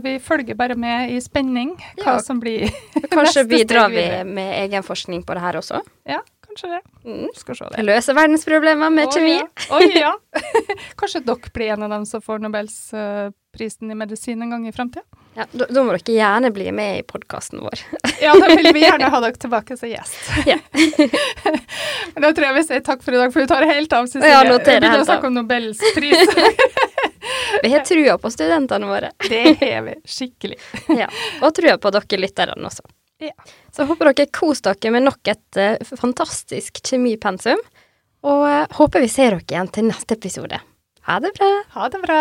vi, 0.04 0.18
følger 0.20 0.58
bare 0.58 0.76
med 0.76 1.14
i 1.14 1.20
spenning 1.24 1.72
hva 2.02 2.18
ja. 2.18 2.24
som 2.24 2.40
blir 2.42 2.68
Kanskje 3.14 3.46
bidrar 3.54 3.88
vi 3.92 4.04
med 4.28 4.52
egen 4.66 4.84
forskning 4.84 5.24
på 5.24 5.36
det 5.36 5.44
her 5.44 5.60
også? 5.62 5.80
Ja, 6.08 6.20
kanskje 6.44 6.74
det. 6.74 6.80
Mm. 7.06 7.30
Skal 7.36 7.56
se 7.56 7.70
det. 7.72 7.86
Løse 7.86 8.16
verdensproblemer 8.16 8.92
med 8.92 9.08
oh, 9.08 9.14
kjemi. 9.14 9.38
Ja. 9.38 9.48
Oh, 9.72 9.96
ja. 9.96 10.12
kanskje 11.00 11.24
dere 11.24 11.54
blir 11.54 11.72
en 11.76 11.88
av 11.88 11.96
dem 11.96 12.04
som 12.08 12.24
får 12.24 12.44
Nobelsprisen 13.50 13.90
i 13.90 13.94
medisin 13.94 14.42
en 14.42 14.50
gang 14.50 14.68
i 14.68 14.72
framtida? 14.72 15.02
Ja, 15.34 15.44
da, 15.52 15.66
da, 15.66 15.82
må 15.82 15.92
dere 15.92 16.14
gjerne 16.14 16.50
bli 16.54 16.70
med 16.72 16.98
i 16.98 17.02
podkasten 17.02 17.60
vår. 17.60 17.80
ja, 18.22 18.34
da 18.38 18.54
vil 18.54 18.72
vi 18.72 18.80
gjerne 18.84 19.10
ha 19.10 19.20
dere 19.20 19.34
tilbake 19.34 19.76
som 19.76 19.88
gjest. 19.88 20.14
Ja. 20.46 20.56
da 22.20 22.32
tror 22.32 22.46
jeg 22.46 22.54
vi 22.54 22.62
sier 22.68 22.80
takk 22.86 23.02
for 23.02 23.14
i 23.14 23.18
dag, 23.18 23.32
for 23.32 23.42
du 23.42 23.50
tar 23.50 23.66
helt 23.66 23.92
av, 23.92 24.06
Cecilie. 24.06 24.30
Ja, 24.30 24.42
Vi 24.44 24.56
begynner 24.58 24.88
helt 24.88 25.00
av. 25.00 25.04
snakke 25.10 25.26
om 25.26 25.34
Nobels 25.34 25.82
pris. 25.96 26.34
vi 27.62 27.72
har 27.74 27.84
trua 27.84 28.16
på 28.18 28.30
studentene 28.30 28.86
våre. 28.86 29.12
det 29.28 29.44
har 29.60 29.82
vi. 29.88 29.98
Skikkelig. 30.06 30.58
ja, 30.88 31.10
Og 31.42 31.54
trua 31.54 31.76
på 31.78 31.94
dere 31.98 32.22
lytterne 32.22 32.70
også. 32.70 32.86
Ja. 33.20 33.34
Så 33.74 33.84
håper 33.84 34.12
dere 34.12 34.30
koser 34.32 34.74
dere 34.78 34.94
med 34.94 35.08
nok 35.10 35.34
et 35.34 35.58
uh, 35.58 35.96
fantastisk 35.98 36.82
kjemipensum. 36.86 37.60
Og 38.22 38.46
uh, 38.46 38.66
håper 38.78 39.02
vi 39.02 39.10
ser 39.10 39.34
dere 39.36 39.46
igjen 39.46 39.74
til 39.74 39.90
neste 39.90 40.16
episode. 40.16 40.62
Ha 41.08 41.18
det 41.20 41.34
bra. 41.36 41.54
Ha 41.76 41.88
det 41.92 42.06
bra. 42.06 42.20